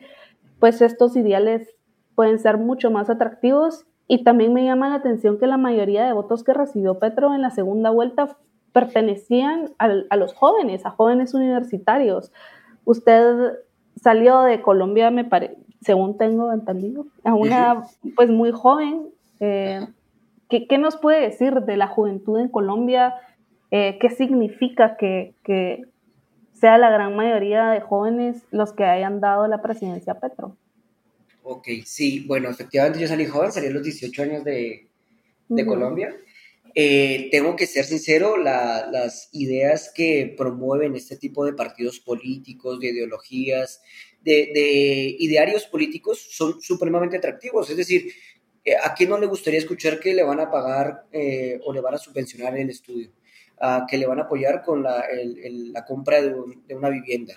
pues 0.58 0.80
estos 0.80 1.16
ideales 1.16 1.68
pueden 2.14 2.38
ser 2.38 2.58
mucho 2.58 2.90
más 2.90 3.10
atractivos 3.10 3.86
y 4.12 4.24
también 4.24 4.52
me 4.52 4.62
llama 4.62 4.90
la 4.90 4.96
atención 4.96 5.38
que 5.38 5.46
la 5.46 5.56
mayoría 5.56 6.04
de 6.04 6.12
votos 6.12 6.44
que 6.44 6.52
recibió 6.52 6.98
Petro 6.98 7.34
en 7.34 7.40
la 7.40 7.48
segunda 7.48 7.88
vuelta 7.88 8.36
pertenecían 8.74 9.70
a, 9.78 10.16
los 10.16 10.34
jóvenes, 10.34 10.84
a 10.84 10.90
jóvenes 10.90 11.32
universitarios. 11.32 12.30
Usted 12.84 13.54
salió 13.96 14.42
de 14.42 14.60
Colombia, 14.60 15.10
me 15.10 15.24
parece, 15.24 15.56
según 15.80 16.18
tengo 16.18 16.52
entendido, 16.52 17.06
a 17.24 17.32
una 17.32 17.84
pues 18.14 18.28
muy 18.28 18.52
joven. 18.52 19.06
Eh, 19.40 19.80
¿qué, 20.50 20.76
nos 20.76 20.98
puede 20.98 21.22
decir 21.22 21.62
de 21.62 21.78
la 21.78 21.86
juventud 21.86 22.38
en 22.38 22.48
Colombia? 22.50 23.14
Eh, 23.70 23.96
¿Qué 23.98 24.10
significa 24.10 24.98
que, 24.98 25.32
que 25.42 25.86
sea 26.52 26.76
la 26.76 26.90
gran 26.90 27.16
mayoría 27.16 27.70
de 27.70 27.80
jóvenes 27.80 28.46
los 28.50 28.74
que 28.74 28.84
hayan 28.84 29.20
dado 29.20 29.46
la 29.46 29.62
presidencia 29.62 30.12
a 30.12 30.20
Petro? 30.20 30.54
Ok, 31.42 31.68
sí, 31.84 32.20
bueno, 32.20 32.48
efectivamente 32.50 33.00
yo 33.00 33.08
salí 33.08 33.26
joven, 33.26 33.52
salí 33.52 33.66
a 33.66 33.70
los 33.70 33.82
18 33.82 34.22
años 34.22 34.44
de, 34.44 34.88
de 35.48 35.66
Colombia. 35.66 36.16
Eh, 36.74 37.28
tengo 37.30 37.56
que 37.56 37.66
ser 37.66 37.84
sincero, 37.84 38.36
las 38.36 39.28
ideas 39.32 39.92
que 39.94 40.34
promueven 40.36 40.94
este 40.94 41.16
tipo 41.16 41.44
de 41.44 41.52
partidos 41.52 42.00
políticos, 42.00 42.80
de 42.80 42.88
ideologías, 42.88 43.82
de, 44.22 44.50
de 44.54 45.16
idearios 45.18 45.66
políticos 45.66 46.26
son 46.30 46.60
supremamente 46.62 47.16
atractivos. 47.16 47.68
Es 47.68 47.76
decir, 47.76 48.12
eh, 48.64 48.74
¿a 48.82 48.94
quién 48.94 49.10
no 49.10 49.18
le 49.18 49.26
gustaría 49.26 49.58
escuchar 49.58 49.98
que 49.98 50.14
le 50.14 50.22
van 50.22 50.40
a 50.40 50.50
pagar 50.50 51.06
eh, 51.12 51.58
o 51.64 51.72
le 51.72 51.80
van 51.80 51.94
a 51.94 51.98
subvencionar 51.98 52.56
el 52.56 52.70
estudio? 52.70 53.10
¿A 53.64 53.86
que 53.88 53.96
le 53.96 54.06
van 54.06 54.18
a 54.18 54.24
apoyar 54.24 54.62
con 54.62 54.82
la, 54.82 55.02
el, 55.02 55.72
la 55.72 55.84
compra 55.84 56.20
de, 56.20 56.34
de 56.66 56.74
una 56.74 56.88
vivienda? 56.88 57.34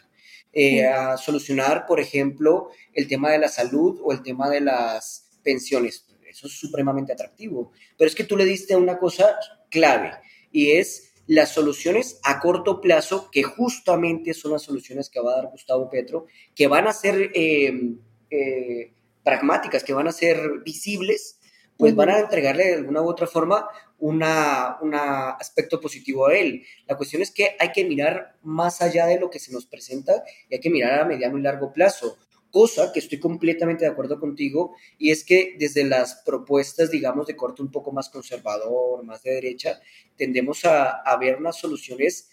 Eh, 0.58 0.86
a 0.86 1.18
solucionar, 1.18 1.86
por 1.86 2.00
ejemplo, 2.00 2.70
el 2.94 3.10
tema 3.10 3.30
de 3.32 3.40
la 3.40 3.50
salud 3.50 4.00
o 4.02 4.14
el 4.14 4.24
tema 4.24 4.50
de 4.50 4.62
las 4.62 5.38
pensiones. 5.44 6.08
Eso 6.26 6.48
es 6.48 6.54
supremamente 6.54 7.12
atractivo. 7.12 7.74
Pero 7.98 8.08
es 8.08 8.16
que 8.16 8.24
tú 8.24 8.38
le 8.38 8.46
diste 8.46 8.74
una 8.74 8.98
cosa 8.98 9.36
clave 9.70 10.14
y 10.54 10.72
es 10.72 11.14
las 11.28 11.50
soluciones 11.50 12.22
a 12.24 12.40
corto 12.40 12.80
plazo, 12.80 13.30
que 13.32 13.44
justamente 13.44 14.34
son 14.34 14.54
las 14.54 14.62
soluciones 14.62 15.10
que 15.10 15.20
va 15.20 15.34
a 15.34 15.36
dar 15.42 15.52
Gustavo 15.52 15.90
Petro, 15.90 16.28
que 16.56 16.68
van 16.68 16.88
a 16.88 16.94
ser 16.94 17.32
em, 17.34 18.00
eh, 18.30 18.94
pragmáticas, 19.24 19.84
que 19.84 19.94
van 19.94 20.08
a 20.08 20.14
ser 20.14 20.62
visibles, 20.64 21.38
pues 21.78 21.94
van 21.96 22.10
a 22.10 22.20
entregarle 22.20 22.68
de 22.68 22.76
alguna 22.76 23.02
u 23.02 23.10
otra 23.10 23.28
forma 23.28 23.68
un 24.00 24.24
aspecto 24.24 25.80
positivo 25.80 26.28
a 26.28 26.36
él. 26.36 26.64
La 26.88 26.98
cuestión 26.98 27.22
es 27.22 27.32
que 27.32 27.56
hay 27.60 27.72
que 27.72 27.86
mirar 27.86 28.36
más 28.44 28.82
allá 28.82 29.06
de 29.06 29.20
lo 29.20 29.30
que 29.30 29.40
se 29.40 29.52
nos 29.52 29.66
presenta 29.66 30.24
y 30.50 30.56
hay 30.56 30.62
que 30.62 30.70
mirar 30.70 31.02
a 31.02 31.06
mediano 31.06 31.38
y 31.38 31.42
largo 31.42 31.72
plazo. 31.72 32.18
Cosa 32.52 32.94
que 32.94 33.00
estoy 33.00 33.20
completamente 33.20 33.84
de 33.84 33.92
acuerdo 33.92 34.20
contigo 34.20 34.76
y 34.98 35.12
es 35.12 35.24
que 35.26 35.56
desde 35.60 35.84
las 35.84 36.16
propuestas, 36.26 36.90
digamos, 36.90 37.28
de 37.28 37.36
corte 37.36 37.62
un 37.62 37.72
poco 37.72 37.92
más 37.92 38.10
conservador, 38.10 39.04
más 39.04 39.24
de 39.24 39.32
derecha, 39.32 39.82
tendemos 40.16 40.64
a, 40.64 41.18
ver 41.20 41.38
unas 41.38 41.58
soluciones 41.58 42.30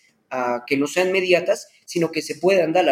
que 0.67 0.77
no 0.77 0.87
sean 0.87 1.09
inmediatas, 1.09 1.69
sino 1.85 2.11
que 2.11 2.23
se 2.23 2.37
puedan 2.37 2.73
dar, 2.73 2.89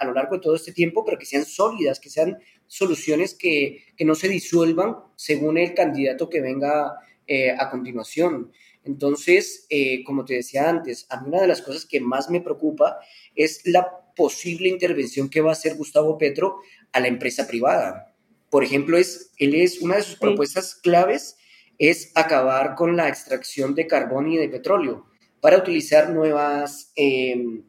a 0.00 0.04
lo 0.04 0.14
largo 0.14 0.36
de 0.36 0.40
todo 0.40 0.54
este 0.54 0.72
tiempo, 0.72 1.04
pero 1.04 1.18
que 1.18 1.26
sean 1.26 1.44
sólidas, 1.44 2.00
que 2.00 2.10
sean 2.10 2.38
soluciones 2.66 3.34
que 3.34 3.84
no 4.00 4.14
se 4.14 4.28
disuelvan 4.28 4.96
según 5.16 5.58
el 5.58 5.74
candidato 5.74 6.30
que 6.30 6.40
venga 6.40 6.96
eh, 7.28 7.52
a 7.52 7.70
continuación. 7.70 8.50
Entonces, 8.84 9.66
eh, 9.70 10.02
como 10.04 10.24
te 10.24 10.34
decía 10.34 10.68
antes, 10.68 11.06
a 11.10 11.20
mí 11.20 11.28
una 11.28 11.42
de 11.42 11.48
las 11.48 11.62
cosas 11.62 11.86
que 11.86 12.00
más 12.00 12.30
me 12.30 12.40
preocupa 12.40 12.98
es 13.36 13.60
la 13.66 13.86
posible 14.16 14.68
intervención 14.68 15.28
que 15.28 15.40
va 15.40 15.50
a 15.50 15.52
hacer 15.52 15.76
Gustavo 15.76 16.18
Petro 16.18 16.56
a 16.92 17.00
la 17.00 17.08
empresa 17.08 17.46
privada. 17.46 18.14
Por 18.50 18.64
ejemplo, 18.64 18.98
es, 18.98 19.30
él 19.36 19.54
es 19.54 19.80
una 19.80 19.96
de 19.96 20.02
sus 20.02 20.16
propuestas 20.16 20.74
claves 20.74 21.36
es 21.78 22.10
acabar 22.14 22.74
con 22.74 22.96
la 22.96 23.08
extracción 23.08 23.74
de 23.74 23.86
carbón 23.86 24.30
y 24.30 24.36
de 24.36 24.48
petróleo 24.48 25.06
para 25.40 25.58
utilizar 25.58 26.10
nuevas, 26.10 26.92
em, 26.96 27.62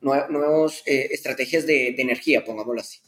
nuevas 0.00 0.82
eh, 0.86 1.08
estrategias 1.10 1.66
de, 1.66 1.88
energía, 1.98 2.44
pongámoslo 2.44 2.80
así. 2.80 3.00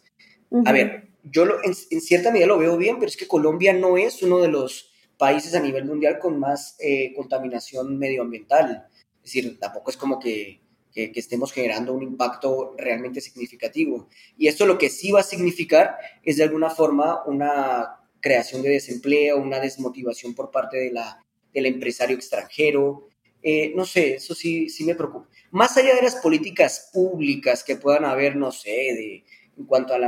A 0.64 0.72
ver, 0.72 1.09
yo 1.22 1.46
en, 1.62 1.74
cierta 1.74 2.30
medida 2.30 2.46
lo 2.46 2.59
veo 2.59 2.76
bien, 2.76 2.96
pero 2.96 3.09
es 3.09 3.16
que 3.16 3.26
Colombia 3.26 3.72
no 3.72 3.96
es 3.96 4.22
uno 4.22 4.38
de 4.38 4.48
los 4.48 4.92
países 5.18 5.55
a 5.55 5.61
nivel 5.61 5.85
mundial 5.85 6.18
con 6.18 6.38
más 6.38 6.77
eh, 6.81 7.12
contaminación 7.14 7.98
medioambiental. 7.98 8.88
Es 9.18 9.33
decir, 9.33 9.59
tampoco 9.59 9.90
es 9.90 9.96
como 9.96 10.18
que, 10.18 10.61
que, 10.92 11.12
estemos 11.14 11.53
generando 11.53 11.92
un 11.92 12.03
impacto 12.03 12.74
realmente 12.79 13.20
significativo. 13.20 14.09
Y 14.38 14.48
esto 14.48 14.66
lo 14.66 14.79
que 14.79 14.90
sí 14.90 15.11
va 15.11 15.20
a 15.20 15.24
significar 15.24 15.96
es 16.22 16.37
de 16.37 16.44
alguna 16.44 16.70
forma 16.70 17.24
una 17.24 18.00
creación 18.20 18.62
de 18.62 18.70
desempleo, 18.70 19.38
una 19.38 19.61
desmotivación 19.61 20.35
por 20.35 20.50
parte 20.50 20.79
de 20.79 20.92
la, 20.92 21.22
del 21.53 21.66
empresario 21.66 22.16
extranjero, 22.16 23.09
eh, 23.46 23.74
no 23.76 23.85
sé, 23.85 24.14
eso 24.14 24.35
sí, 24.35 24.70
sí 24.70 24.85
me 24.85 24.94
preocupa. 24.94 25.28
Más 25.50 25.76
allá 25.76 25.94
de 25.94 26.00
las 26.00 26.16
políticas 26.16 26.88
públicas 26.94 27.62
que 27.62 27.76
puedan 27.76 28.07
haber, 28.07 28.37
no 28.37 28.50
sé, 28.50 28.70
de, 28.70 29.24
en 29.59 29.66
cuanto 29.66 29.92
al 29.92 30.04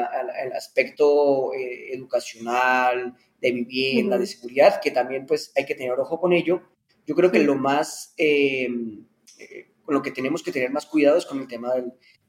aspecto 0.54 1.52
eh, 1.52 1.92
educacional, 1.92 3.14
de 3.38 3.52
vivienda, 3.52 4.16
de 4.16 4.26
seguridad, 4.26 4.80
que 4.80 4.90
también 4.90 5.26
pues 5.26 5.52
hay 5.54 5.66
que 5.66 5.74
tener 5.74 5.92
ojo 5.92 6.18
con 6.18 6.32
ello, 6.32 6.62
yo 7.06 7.14
creo 7.14 7.30
que 7.30 7.40
lo 7.40 7.56
más, 7.56 8.14
eh, 8.16 8.68
con 9.84 9.94
lo 9.94 10.00
que 10.00 10.12
tenemos 10.12 10.42
que 10.42 10.50
tener 10.50 10.70
más 10.70 10.86
cuidado 10.86 11.18
es 11.18 11.26
con 11.26 11.38
el 11.38 11.46
tema 11.46 11.74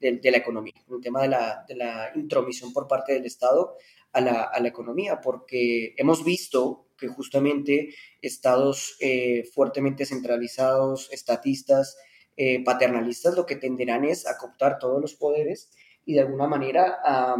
de 0.01 0.31
la 0.31 0.37
economía, 0.37 0.73
con 0.85 0.97
el 0.97 1.01
tema 1.01 1.21
de 1.21 1.29
la, 1.29 1.63
de 1.69 1.75
la 1.75 2.11
intromisión 2.15 2.73
por 2.73 2.85
parte 2.85 3.13
del 3.13 3.25
Estado 3.25 3.77
a 4.11 4.19
la, 4.19 4.43
a 4.43 4.59
la 4.59 4.67
economía, 4.67 5.21
porque 5.21 5.93
hemos 5.95 6.25
visto 6.25 6.86
que 6.97 7.07
justamente 7.07 7.93
estados 8.21 8.97
eh, 8.99 9.43
fuertemente 9.53 10.05
centralizados, 10.05 11.09
estatistas, 11.11 11.97
eh, 12.35 12.63
paternalistas, 12.63 13.35
lo 13.35 13.45
que 13.45 13.55
tenderán 13.55 14.05
es 14.05 14.27
a 14.27 14.37
cooptar 14.37 14.79
todos 14.79 15.01
los 15.01 15.15
poderes 15.15 15.71
y 16.05 16.13
de 16.13 16.21
alguna 16.21 16.47
manera 16.47 16.99
a, 17.03 17.35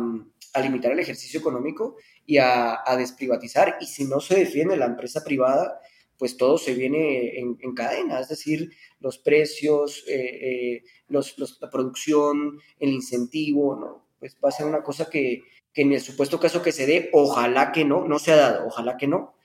limitar 0.61 0.91
el 0.91 0.99
ejercicio 0.99 1.39
económico 1.39 1.97
y 2.25 2.37
a, 2.37 2.81
desprivatizar. 2.97 3.77
Y 3.79 3.85
si 3.85 4.05
no 4.05 4.19
se 4.19 4.39
defiende 4.39 4.75
la 4.75 4.87
empresa 4.87 5.23
privada, 5.23 5.79
pues 6.17 6.35
todo 6.35 6.57
se 6.57 6.73
viene 6.73 7.37
en, 7.37 7.75
cadena, 7.75 8.19
es 8.19 8.27
decir, 8.27 8.71
los 8.99 9.19
precios, 9.19 10.03
eh, 10.07 10.81
la 11.09 11.69
producción, 11.71 12.59
el 12.79 12.89
incentivo, 12.89 13.75
¿no? 13.75 14.07
Pues 14.19 14.35
va 14.43 14.49
a 14.49 14.51
ser 14.51 14.65
una 14.65 14.81
cosa 14.81 15.11
que, 15.11 15.43
que 15.77 15.83
en 15.83 15.93
el 15.93 16.01
supuesto 16.01 16.39
caso 16.39 16.63
que 16.63 16.71
se 16.71 16.87
dé, 16.87 17.11
ojalá 17.13 17.71
que 17.71 17.85
no, 17.85 18.07
no 18.07 18.17
se 18.17 18.31
ha 18.31 18.35
dado, 18.35 18.65
ojalá 18.65 18.97
que 18.97 19.05
no, 19.05 19.35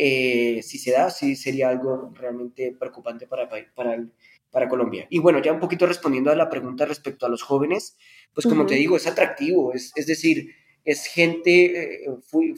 eh, 0.00 0.62
si 0.62 0.78
se 0.78 0.92
da, 0.92 1.10
sí 1.10 1.34
sería 1.34 1.68
algo 1.68 2.12
realmente 2.14 2.70
preocupante 2.78 3.26
para, 3.26 3.48
para, 3.48 4.06
para 4.48 4.68
Colombia. 4.68 5.08
Y 5.10 5.18
bueno, 5.18 5.42
ya 5.42 5.52
un 5.52 5.58
poquito 5.58 5.86
respondiendo 5.86 6.30
a 6.30 6.36
la 6.36 6.48
pregunta 6.48 6.86
respecto 6.86 7.26
a 7.26 7.28
los 7.28 7.42
jóvenes, 7.42 7.96
pues 8.32 8.46
como 8.46 8.64
te 8.64 8.76
digo, 8.76 8.96
es 8.96 9.08
atractivo, 9.08 9.74
es, 9.74 9.90
es 9.96 10.06
decir, 10.06 10.54
es 10.84 11.06
gente, 11.06 12.04
eh, 12.04 12.08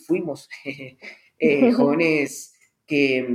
fuimos 0.07 0.51
eh, 1.39 1.73
jóvenes 1.73 2.53
que, 2.87 3.27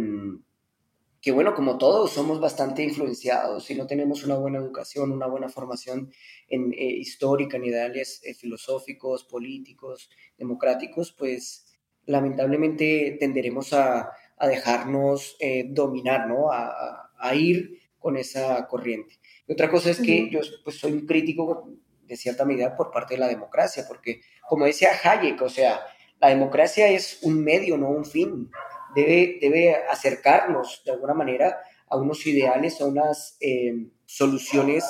que, 1.19 1.31
bueno, 1.31 1.55
como 1.55 1.79
todos, 1.79 2.11
somos 2.11 2.39
bastante 2.39 2.83
influenciados 2.83 3.71
y 3.71 3.75
no 3.75 3.87
tenemos 3.87 4.23
una 4.23 4.35
buena 4.35 4.59
educación, 4.59 5.11
una 5.11 5.25
buena 5.25 5.49
formación 5.49 6.11
en, 6.47 6.71
histórica, 6.77 7.57
en 7.57 7.65
ideales 7.65 8.21
filosóficos, 8.37 9.23
políticos, 9.23 10.11
democráticos, 10.37 11.11
pues 11.11 11.64
lamentablemente 12.05 13.17
tenderemos 13.19 13.73
a, 13.73 14.11
dejarnos 14.39 15.37
eh, 15.39 15.65
dominar, 15.67 16.27
¿no? 16.27 16.51
A, 16.51 17.01
ir 17.33 17.79
con 17.97 18.17
esa 18.17 18.67
corriente. 18.67 19.17
Y 19.47 19.53
otra 19.53 19.71
cosa 19.71 19.89
es 19.89 19.99
que 19.99 20.29
yo 20.29 20.39
pues, 20.63 20.77
soy 20.77 20.91
un 20.91 21.07
crítico 21.07 21.69
de 22.03 22.15
cierta 22.15 22.45
medida 22.45 22.75
por 22.75 22.91
parte 22.91 23.15
de 23.15 23.19
la 23.19 23.27
democracia, 23.27 23.85
porque 23.87 24.21
como 24.47 24.65
decía 24.65 24.91
Hayek, 25.03 25.41
o 25.41 25.49
sea, 25.49 25.81
la 26.19 26.29
democracia 26.29 26.87
es 26.89 27.19
un 27.23 27.43
medio, 27.43 27.77
no 27.77 27.89
un 27.89 28.05
fin. 28.05 28.51
Debe, 28.95 29.39
debe 29.41 29.75
acercarnos 29.89 30.83
de 30.85 30.91
alguna 30.91 31.15
manera 31.15 31.57
a 31.87 31.97
unos 31.97 32.25
ideales, 32.27 32.79
a 32.79 32.85
unas 32.85 33.37
eh, 33.41 33.87
soluciones 34.05 34.85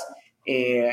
eh, 0.45 0.89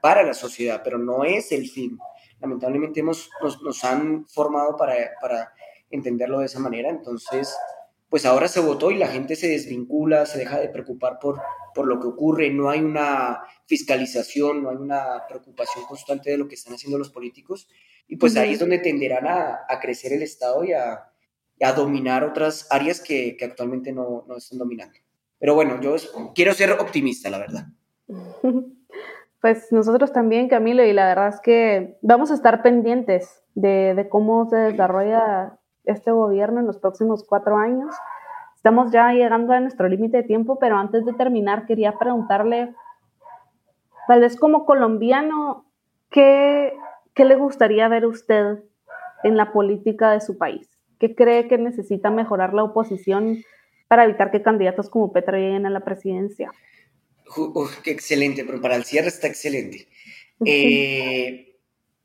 para 0.00 0.22
la 0.22 0.34
sociedad, 0.34 0.80
pero 0.82 0.98
no 0.98 1.24
es 1.24 1.52
el 1.52 1.68
fin. 1.68 1.98
Lamentablemente 2.44 3.00
hemos, 3.00 3.30
nos, 3.42 3.62
nos 3.62 3.82
han 3.84 4.26
formado 4.26 4.76
para, 4.76 4.94
para 5.18 5.52
entenderlo 5.90 6.40
de 6.40 6.46
esa 6.46 6.60
manera. 6.60 6.90
Entonces, 6.90 7.56
pues 8.10 8.26
ahora 8.26 8.48
se 8.48 8.60
votó 8.60 8.90
y 8.90 8.98
la 8.98 9.08
gente 9.08 9.34
se 9.34 9.48
desvincula, 9.48 10.26
se 10.26 10.38
deja 10.38 10.60
de 10.60 10.68
preocupar 10.68 11.18
por, 11.18 11.40
por 11.74 11.86
lo 11.86 11.98
que 11.98 12.06
ocurre, 12.06 12.50
no 12.50 12.68
hay 12.68 12.80
una 12.80 13.40
fiscalización, 13.66 14.62
no 14.62 14.70
hay 14.70 14.76
una 14.76 15.26
preocupación 15.26 15.86
constante 15.86 16.30
de 16.30 16.38
lo 16.38 16.46
que 16.46 16.54
están 16.54 16.74
haciendo 16.74 16.98
los 16.98 17.10
políticos. 17.10 17.66
Y 18.06 18.16
pues 18.16 18.36
ahí 18.36 18.52
es 18.52 18.58
donde 18.58 18.78
tenderán 18.78 19.26
a, 19.26 19.60
a 19.66 19.80
crecer 19.80 20.12
el 20.12 20.22
Estado 20.22 20.64
y 20.64 20.74
a, 20.74 21.10
a 21.62 21.72
dominar 21.72 22.24
otras 22.24 22.66
áreas 22.70 23.00
que, 23.00 23.36
que 23.36 23.44
actualmente 23.46 23.92
no, 23.92 24.24
no, 24.28 24.36
están 24.36 24.58
dominando. 24.58 24.98
Pero 25.38 25.54
bueno, 25.54 25.80
yo 25.80 25.96
quiero 26.34 26.52
ser 26.52 26.72
optimista, 26.72 27.30
la 27.30 27.38
verdad. 27.38 27.66
Pues 29.44 29.70
nosotros 29.72 30.10
también, 30.10 30.48
Camilo, 30.48 30.82
y 30.84 30.94
la 30.94 31.06
verdad 31.06 31.28
es 31.28 31.38
que 31.42 31.98
vamos 32.00 32.30
a 32.30 32.34
estar 32.34 32.62
pendientes 32.62 33.44
de, 33.54 34.06
cómo 34.10 34.48
se 34.48 34.56
desarrolla 34.56 35.58
este 35.84 36.12
gobierno 36.12 36.60
en 36.60 36.66
los 36.66 36.78
próximos 36.78 37.26
cuatro 37.28 37.58
años. 37.58 37.94
Estamos 38.56 38.90
ya 38.90 39.12
llegando 39.12 39.52
a 39.52 39.60
nuestro 39.60 39.86
límite 39.86 40.16
de 40.16 40.22
tiempo, 40.22 40.58
pero 40.58 40.78
antes 40.78 41.04
de 41.04 41.12
terminar 41.12 41.66
quería 41.66 41.98
preguntarle, 41.98 42.74
tal 44.08 44.22
vez 44.22 44.34
como 44.38 44.64
colombiano, 44.64 45.66
¿qué, 46.08 46.72
qué 47.12 47.26
le 47.26 47.36
gustaría 47.36 47.86
ver 47.88 48.06
usted 48.06 48.64
en 49.24 49.36
la 49.36 49.52
política 49.52 50.10
de 50.12 50.22
su 50.22 50.38
país? 50.38 50.70
¿Qué 50.98 51.14
cree 51.14 51.48
que 51.48 51.58
necesita 51.58 52.08
mejorar 52.08 52.54
la 52.54 52.64
oposición 52.64 53.36
para 53.88 54.04
evitar 54.04 54.30
que 54.30 54.40
candidatos 54.40 54.88
como 54.88 55.12
Petro 55.12 55.36
lleguen 55.36 55.66
a 55.66 55.70
la 55.70 55.80
presidencia? 55.80 56.50
Qué 57.82 57.90
excelente, 57.90 58.44
pero 58.44 58.60
para 58.60 58.76
el 58.76 58.84
cierre 58.84 59.08
está 59.08 59.26
excelente. 59.26 59.88
Eh, 60.44 61.56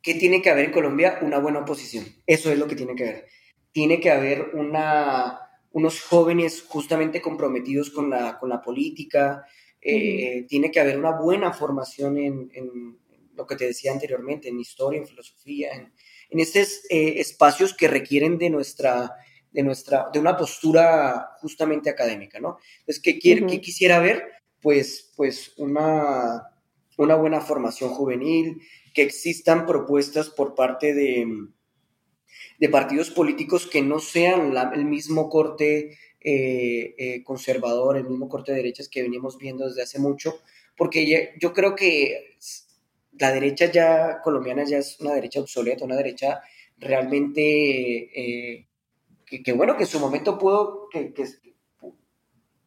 ¿Qué 0.02 0.14
tiene 0.16 0.42
que 0.42 0.50
haber 0.50 0.66
en 0.66 0.72
Colombia? 0.72 1.20
Una 1.22 1.40
buena 1.40 1.60
oposición. 1.60 2.06
Eso 2.26 2.52
es 2.52 2.58
lo 2.58 2.68
que 2.68 2.76
tiene 2.76 2.96
que 2.96 3.04
haber 3.04 3.26
tiene 3.72 4.00
que 4.00 4.12
haber 4.12 4.52
una, 4.54 5.40
unos 5.72 6.02
jóvenes 6.02 6.64
justamente 6.68 7.22
comprometidos 7.22 7.90
con 7.90 8.10
la, 8.10 8.38
con 8.40 8.50
la 8.50 8.62
política, 8.62 9.46
eh, 9.82 10.46
tiene 10.48 10.72
que 10.72 10.80
haber 10.80 10.98
una 10.98 11.12
buena 11.12 11.54
formación 11.54 12.18
en, 12.18 12.50
en, 12.54 13.00
lo 13.36 13.48
que 13.48 13.56
te 13.56 13.68
decía 13.68 13.94
anteriormente, 13.94 14.50
en 14.50 14.60
historia, 14.60 15.00
en 15.00 15.08
filosofía, 15.08 15.72
en, 15.72 15.94
en 16.30 16.40
estos 16.42 16.82
eh, 16.90 17.22
espacios 17.22 17.74
que 17.74 17.88
requieren 17.88 18.38
de 18.38 18.50
nuestra, 18.50 19.14
de 19.52 19.64
nuestra, 19.64 20.10
de 20.12 20.20
una 20.20 20.36
postura 20.36 21.30
justamente 21.40 21.90
académica, 21.90 22.42
¿no? 22.42 22.58
Entonces, 22.80 23.02
¿qué, 23.02 23.18
quiere, 23.18 23.46
¿qué 23.46 23.62
quisiera 23.62 24.00
ver? 24.00 24.26
Pues, 24.62 25.12
pues 25.16 25.54
una, 25.58 26.44
una 26.98 27.16
buena 27.16 27.42
formación 27.42 27.92
juvenil, 27.92 28.62
que 28.94 29.04
existan 29.04 29.66
propuestas 29.66 30.30
por 30.30 30.56
parte 30.56 30.94
de, 30.94 31.26
de 32.60 32.70
partidos 32.70 33.10
políticos 33.12 33.68
que 33.68 33.82
no 33.82 34.00
sean 34.00 34.54
el 34.74 34.86
mismo 34.86 35.30
corte 35.30 35.98
eh, 36.22 36.96
eh, 36.98 37.24
conservador, 37.24 37.96
el 37.96 38.08
mismo 38.08 38.28
corte 38.28 38.52
de 38.52 38.58
derechas 38.58 38.90
que 38.90 39.02
venimos 39.02 39.38
viendo 39.38 39.68
desde 39.68 39.84
hace 39.84 40.00
mucho, 40.00 40.40
porque 40.76 41.36
yo 41.40 41.54
creo 41.54 41.76
que 41.76 42.38
la 43.18 43.32
derecha 43.32 43.72
ya 43.72 44.22
colombiana 44.22 44.64
ya 44.66 44.78
es 44.80 45.00
una 45.00 45.14
derecha 45.14 45.40
obsoleta, 45.40 45.86
una 45.86 45.96
derecha 45.96 46.42
realmente 46.78 47.42
eh, 47.42 48.68
que, 49.26 49.54
bueno, 49.54 49.78
que 49.78 49.84
en 49.84 49.90
su 49.90 50.00
momento 50.00 50.38
pudo, 50.38 50.90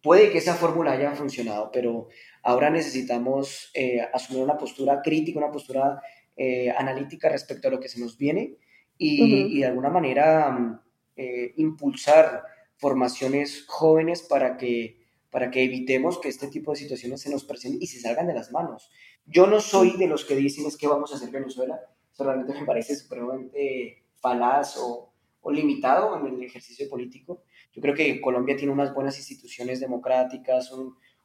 puede 0.03 0.31
que 0.31 0.39
esa 0.39 0.55
fórmula 0.55 0.93
haya 0.93 1.13
funcionado, 1.13 1.71
pero 1.73 2.09
ahora 2.43 2.71
necesitamos 2.71 3.71
eh, 3.75 4.01
asumir 4.13 4.43
una 4.43 4.59
postura 4.59 5.01
crítica, 5.01 5.39
una 5.39 5.51
postura 5.51 6.03
eh, 6.37 6.71
analítica 6.71 7.29
respecto 7.29 7.69
a 7.69 7.71
lo 7.71 7.81
que 7.81 7.89
se 7.89 8.01
nos 8.01 8.19
viene 8.19 8.57
y, 8.99 9.61
de 9.61 9.67
alguna 9.67 9.91
manera 9.91 10.51
mm, 10.51 10.81
eh, 11.17 11.55
impulsar 11.57 12.45
formaciones 12.77 13.65
jóvenes 13.69 14.23
para 14.23 14.57
que, 14.57 15.07
para 15.31 15.51
que 15.51 15.63
evitemos 15.63 16.19
que 16.19 16.29
este 16.29 16.49
tipo 16.49 16.73
de 16.73 16.79
situaciones 16.79 17.21
se 17.21 17.31
nos 17.31 17.45
presenten 17.45 17.83
y 17.83 17.87
se 17.87 18.01
salgan 18.01 18.27
de 18.27 18.35
las 18.35 18.51
manos. 18.51 18.91
Yo 19.25 19.47
no 19.47 19.61
soy 19.61 19.97
de 19.97 20.09
los 20.09 20.25
que 20.25 20.35
dicen 20.37 20.67
es 20.67 20.77
que 20.77 20.89
vamos 20.89 21.13
a 21.13 21.17
hacer 21.17 21.31
Venezuela, 21.31 21.81
eso 22.13 22.25
realmente 22.25 22.55
me 22.55 22.67
parece 22.67 22.97
supremamente 22.97 24.05
falaz 24.15 24.77
o, 24.79 25.13
o 25.43 25.51
limitado 25.51 26.17
en 26.19 26.35
el 26.35 26.43
ejercicio 26.43 26.89
político. 26.89 27.45
Yo 27.73 27.81
creo 27.83 27.95
que 27.95 28.21
Colombia 28.21 28.57
tiene 28.57 28.73
unas 28.73 28.93
buenas 28.95 29.19
instituciones 29.19 29.81
democráticas, 29.81 30.73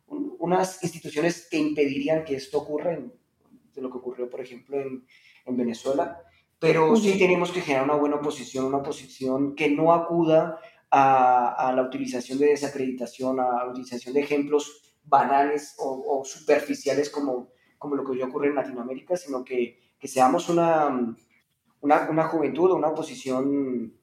unas 0.08 0.84
instituciones 0.84 1.48
que 1.50 1.58
impedirían 1.58 2.24
que 2.24 2.36
esto 2.36 2.60
ocurra, 2.60 2.98
de 2.98 3.82
lo 3.82 3.92
que 3.92 3.98
ocurrió, 3.98 4.30
por 4.30 4.42
ejemplo, 4.42 4.80
en, 4.80 5.06
en 5.46 5.58
Venezuela. 5.58 6.22
Pero 6.60 6.96
sí 6.96 7.20
tenemos 7.20 7.52
que 7.52 7.62
generar 7.62 7.86
una 7.86 7.96
buena 7.96 8.16
oposición, 8.16 8.66
una 8.66 8.78
oposición 8.78 9.54
que 9.56 9.70
no 9.70 9.94
acuda 9.94 10.60
a, 10.90 11.68
a 11.68 11.74
la 11.74 11.84
utilización 11.84 12.40
de 12.40 12.48
desacreditación, 12.48 13.40
a 13.40 13.64
la 13.64 13.70
utilización 13.70 14.14
de 14.14 14.22
ejemplos 14.22 14.96
banales 15.04 15.76
o, 15.78 16.20
o 16.20 16.26
superficiales 16.26 17.10
como, 17.10 17.50
como 17.78 17.96
lo 17.96 18.04
que 18.04 18.12
hoy 18.12 18.22
ocurre 18.22 18.48
en 18.48 18.56
Latinoamérica, 18.56 19.16
sino 19.18 19.44
que, 19.44 19.80
que 20.00 20.08
seamos 20.08 20.50
una, 20.50 21.16
una, 21.82 22.10
una 22.10 22.28
juventud, 22.28 22.72
una 22.72 22.88
oposición 22.88 23.94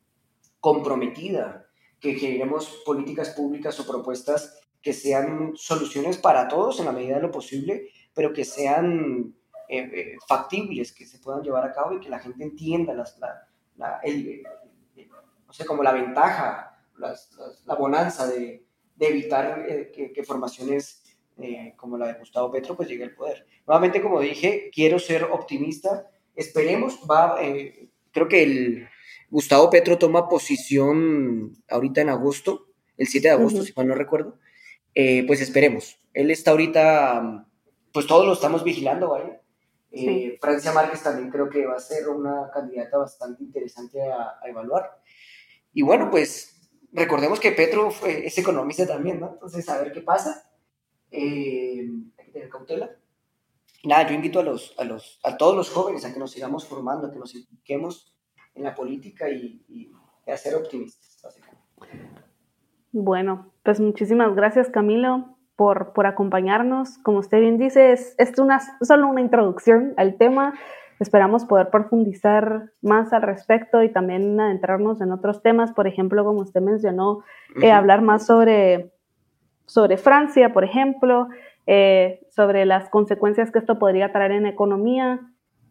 comprometida, 0.60 1.63
que 2.04 2.16
generemos 2.16 2.82
políticas 2.84 3.30
públicas 3.30 3.80
o 3.80 3.86
propuestas 3.86 4.60
que 4.82 4.92
sean 4.92 5.52
soluciones 5.54 6.18
para 6.18 6.48
todos 6.48 6.78
en 6.78 6.84
la 6.84 6.92
medida 6.92 7.16
de 7.16 7.22
lo 7.22 7.30
posible, 7.30 7.88
pero 8.12 8.34
que 8.34 8.44
sean 8.44 9.34
eh, 9.70 9.78
eh, 9.78 10.16
factibles, 10.28 10.92
que 10.92 11.06
se 11.06 11.18
puedan 11.18 11.42
llevar 11.42 11.64
a 11.64 11.72
cabo 11.72 11.94
y 11.94 12.00
que 12.00 12.10
la 12.10 12.18
gente 12.18 12.44
entienda 12.44 12.92
las, 12.92 13.18
la, 13.76 14.00
el, 14.02 14.42
no 15.46 15.52
sé, 15.54 15.64
como 15.64 15.82
la 15.82 15.92
ventaja, 15.92 16.78
la 16.98 17.74
bonanza 17.74 18.26
de, 18.26 18.66
evitar 19.00 19.64
eh, 19.66 19.90
que, 19.90 20.12
que, 20.12 20.24
formaciones 20.24 21.00
como 21.76 21.96
la 21.96 22.08
de 22.08 22.18
Gustavo 22.18 22.52
Petro 22.52 22.76
pues 22.76 22.86
llegue 22.86 23.04
al 23.04 23.14
poder. 23.14 23.46
Nuevamente, 23.66 24.02
como 24.02 24.20
dije, 24.20 24.70
quiero 24.72 24.98
ser 24.98 25.24
optimista, 25.24 26.06
esperemos, 26.36 27.00
va, 27.10 27.38
creo 28.12 28.28
que 28.28 28.42
el 28.42 28.88
Gustavo 29.34 29.68
Petro 29.68 29.98
toma 29.98 30.28
posición 30.28 31.56
ahorita 31.68 32.00
en 32.00 32.08
agosto, 32.08 32.68
el 32.96 33.08
7 33.08 33.26
de 33.26 33.34
agosto, 33.34 33.64
si 33.64 33.72
mal 33.74 33.88
no 33.88 33.96
recuerdo, 33.96 34.38
pues 34.94 35.40
esperemos. 35.40 35.98
Él 36.12 36.30
está 36.30 36.52
ahorita, 36.52 37.44
pues 37.92 38.06
todos 38.06 38.26
lo 38.26 38.34
estamos 38.34 38.62
vigilando, 38.62 39.08
¿vale? 39.10 39.40
Eh, 39.90 40.38
Francia 40.40 40.72
Márquez 40.72 41.02
también 41.02 41.32
creo 41.32 41.50
que 41.50 41.66
va 41.66 41.74
a 41.74 41.80
ser 41.80 42.08
una 42.08 42.48
candidata 42.54 42.96
bastante 42.96 43.42
interesante 43.42 44.00
a, 44.00 44.38
evaluar. 44.48 45.00
Y 45.72 45.82
bueno, 45.82 46.12
pues 46.12 46.70
recordemos 46.92 47.40
que 47.40 47.50
Petro 47.50 47.90
fue, 47.90 48.24
es 48.24 48.38
economista 48.38 48.86
también, 48.86 49.18
¿no? 49.18 49.32
Entonces, 49.32 49.68
a 49.68 49.82
ver 49.82 49.90
qué 49.90 50.00
pasa. 50.00 50.48
Eh, 51.10 51.88
hay 52.16 52.24
que 52.24 52.30
tener 52.30 52.48
cautela. 52.48 52.96
Y 53.82 53.88
nada, 53.88 54.06
yo 54.06 54.14
invito 54.14 54.38
a, 54.38 54.44
los, 54.44 54.76
a, 54.78 54.84
los, 54.84 55.18
a 55.24 55.36
todos 55.36 55.56
los 55.56 55.70
jóvenes 55.70 56.04
a 56.04 56.12
que 56.12 56.20
nos 56.20 56.30
sigamos 56.30 56.68
formando, 56.68 57.08
a 57.08 57.12
que 57.12 57.18
nos 57.18 57.34
impliquemos 57.34 58.13
en 58.54 58.64
la 58.64 58.74
política 58.74 59.28
y, 59.28 59.62
y 59.68 59.92
a 60.30 60.36
ser 60.36 60.54
optimistas. 60.54 61.40
Bueno, 62.92 63.50
pues 63.62 63.80
muchísimas 63.80 64.34
gracias 64.34 64.70
Camilo 64.70 65.36
por, 65.56 65.92
por 65.92 66.06
acompañarnos. 66.06 66.98
Como 66.98 67.18
usted 67.18 67.40
bien 67.40 67.58
dice, 67.58 67.92
es, 67.92 68.14
es 68.18 68.38
una, 68.38 68.60
solo 68.82 69.08
una 69.08 69.20
introducción 69.20 69.94
al 69.96 70.16
tema. 70.16 70.54
Esperamos 71.00 71.44
poder 71.44 71.70
profundizar 71.70 72.70
más 72.80 73.12
al 73.12 73.22
respecto 73.22 73.82
y 73.82 73.92
también 73.92 74.38
adentrarnos 74.40 75.00
en 75.00 75.10
otros 75.10 75.42
temas, 75.42 75.72
por 75.72 75.88
ejemplo, 75.88 76.24
como 76.24 76.40
usted 76.40 76.60
mencionó, 76.60 77.24
eh, 77.60 77.72
hablar 77.72 78.00
más 78.00 78.26
sobre, 78.26 78.92
sobre 79.66 79.96
Francia, 79.96 80.52
por 80.52 80.62
ejemplo, 80.62 81.28
eh, 81.66 82.24
sobre 82.30 82.64
las 82.64 82.88
consecuencias 82.90 83.50
que 83.50 83.58
esto 83.58 83.78
podría 83.78 84.12
traer 84.12 84.32
en 84.32 84.46
economía. 84.46 85.20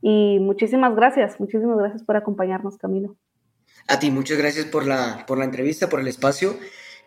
Y 0.06 0.38
muchísimas 0.42 0.94
gracias, 0.98 1.40
muchísimas 1.40 1.78
gracias 1.78 2.04
por 2.04 2.18
acompañarnos, 2.18 2.78
Camilo. 2.78 3.16
A 3.88 4.00
ti, 4.00 4.12
muchas 4.12 4.38
gracias 4.38 4.66
por 4.66 4.86
la, 4.86 5.24
por 5.26 5.38
la 5.38 5.46
entrevista, 5.46 5.88
por 5.88 6.02
el 6.02 6.10
espacio. 6.10 6.58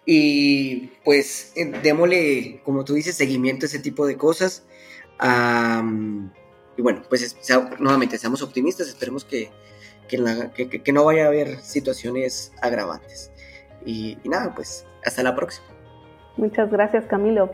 Y 0.06 0.92
pues 1.04 1.52
eh, 1.56 1.70
démosle, 1.82 2.62
como 2.64 2.87
tú 2.87 2.94
dices, 2.94 3.14
seguimiento 3.14 3.66
a 3.66 3.68
ese 3.68 3.80
tipo 3.80 4.06
de 4.06 4.16
cosas. 4.16 4.66
y 5.20 6.82
bueno, 6.82 7.02
pues 7.11 7.37
nuevamente 7.78 8.16
seamos 8.16 8.40
optimistas, 8.40 8.88
esperemos 8.88 9.26
que, 9.26 9.50
que, 10.09 10.92
no 10.94 11.04
vaya 11.04 11.24
a 11.24 11.26
haber 11.26 11.61
situaciones 11.61 12.54
agravantes. 12.62 13.30
Y, 13.85 14.16
y, 14.24 14.28
nada, 14.30 14.54
pues 14.54 14.87
hasta 15.04 15.22
la 15.22 15.37
próxima. 15.37 15.66
Muchas 16.38 16.70
gracias 16.70 17.04
Camilo. 17.04 17.50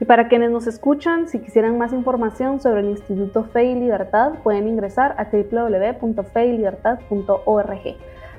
Y 0.00 0.06
para 0.06 0.28
quienes 0.28 0.50
nos 0.50 0.66
escuchan, 0.66 1.28
si 1.28 1.38
quisieran 1.38 1.78
más 1.78 1.92
información 1.92 2.60
sobre 2.60 2.80
el 2.80 2.90
Instituto 2.90 3.44
Fe 3.44 3.66
y 3.66 3.74
Libertad, 3.74 4.32
pueden 4.42 4.66
ingresar 4.68 5.14
a 5.18 5.28
www.feylibertad.org. 5.30 7.96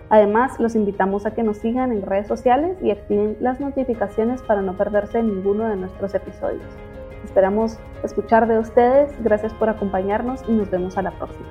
Además, 0.09 0.59
los 0.59 0.75
invitamos 0.75 1.25
a 1.25 1.33
que 1.33 1.43
nos 1.43 1.57
sigan 1.57 1.91
en 1.91 2.03
redes 2.03 2.27
sociales 2.27 2.77
y 2.81 2.91
activen 2.91 3.37
las 3.39 3.59
notificaciones 3.59 4.43
para 4.43 4.61
no 4.61 4.77
perderse 4.77 5.23
ninguno 5.23 5.67
de 5.67 5.77
nuestros 5.77 6.13
episodios. 6.13 6.61
Esperamos 7.23 7.79
escuchar 8.03 8.47
de 8.47 8.59
ustedes, 8.59 9.11
gracias 9.23 9.51
por 9.53 9.69
acompañarnos 9.69 10.43
y 10.47 10.51
nos 10.51 10.69
vemos 10.69 10.95
a 10.97 11.01
la 11.01 11.09
próxima. 11.11 11.47